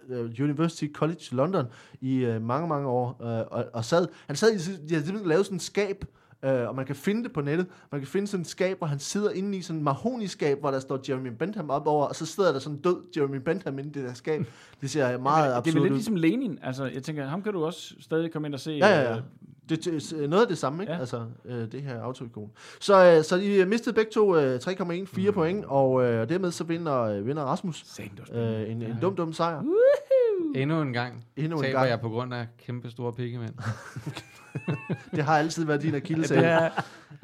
[0.09, 1.67] øh, University College London
[2.01, 3.23] i øh, mange, mange år.
[3.23, 4.59] Øh, og, og sad, han sad i,
[4.89, 6.05] de har simpelthen lavet sådan et skab,
[6.47, 7.67] øh, og man kan finde det på nettet.
[7.93, 10.71] Man kan finde sådan et skab, hvor han sidder inde i sådan et mahoni-skab, hvor
[10.71, 13.79] der står Jeremy Bentham op over, og så sidder der sådan en død Jeremy Bentham
[13.79, 14.47] inde i det der skab.
[14.81, 15.97] Det ser meget det er absurd vel lidt ud.
[15.97, 16.59] ligesom Lenin.
[16.63, 18.71] Altså, jeg tænker, ham kan du også stadig komme ind og se.
[18.71, 19.17] Ja, ja, ja.
[19.17, 19.23] øh,
[19.69, 20.93] Det, det, er noget af det samme, ikke?
[20.93, 20.99] Ja.
[20.99, 22.51] Altså, øh, det her autoikon.
[22.81, 27.01] Så, øh, så I mistede begge to øh, 3,14 point, og øh, dermed så vinder,
[27.03, 29.63] øh, vinder Rasmus det øh, en, en dum, dum sejr.
[30.55, 31.91] Endnu en gang Endnu en taber gang.
[31.91, 33.55] jeg på grund af kæmpe store pikkemænd.
[35.17, 36.39] Det har altid været din Ja, akillesæl.
[36.45, 36.71] er,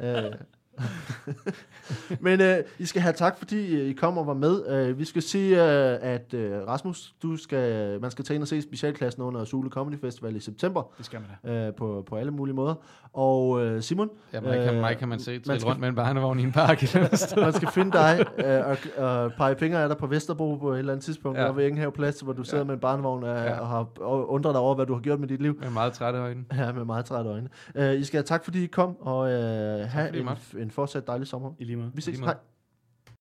[0.00, 0.32] Øh.
[2.20, 4.66] Men øh, I skal have tak, fordi øh, I kom og var med.
[4.68, 8.48] Øh, vi skal sige, øh, at øh, Rasmus, du skal, man skal tage ind og
[8.48, 11.66] se specialklassen under Zulu Comedy Festival i september det skal man da.
[11.66, 12.74] øh, på, på alle mulige måder.
[13.12, 15.88] Og øh, Simon, Ja, mig, kan, Øh, mig kan man se man skal- rundt med
[15.88, 16.82] en barnevogn i en park.
[17.36, 18.76] man skal finde dig øh, og,
[19.22, 21.42] og pege fingre af dig på Vesterbro på et eller andet tidspunkt, ja.
[21.42, 21.48] Ja.
[21.48, 22.64] og ved Enghave Plads, hvor du sidder Ja.
[22.64, 23.60] med en barnevogn og, Ja.
[23.60, 25.58] og har og undret dig over, hvad du har gjort med dit liv.
[25.60, 26.44] med meget trætte øjne.
[26.56, 27.48] Ja, med meget trætte øjne.
[27.74, 29.28] Uh, I skal have tak, fordi I kom, og uh,
[29.88, 30.61] have en.
[30.62, 31.52] En fortsat dejlig sommer.
[31.58, 31.90] I lige måde.
[31.94, 32.18] Vi ses.
[32.18, 32.36] Hej.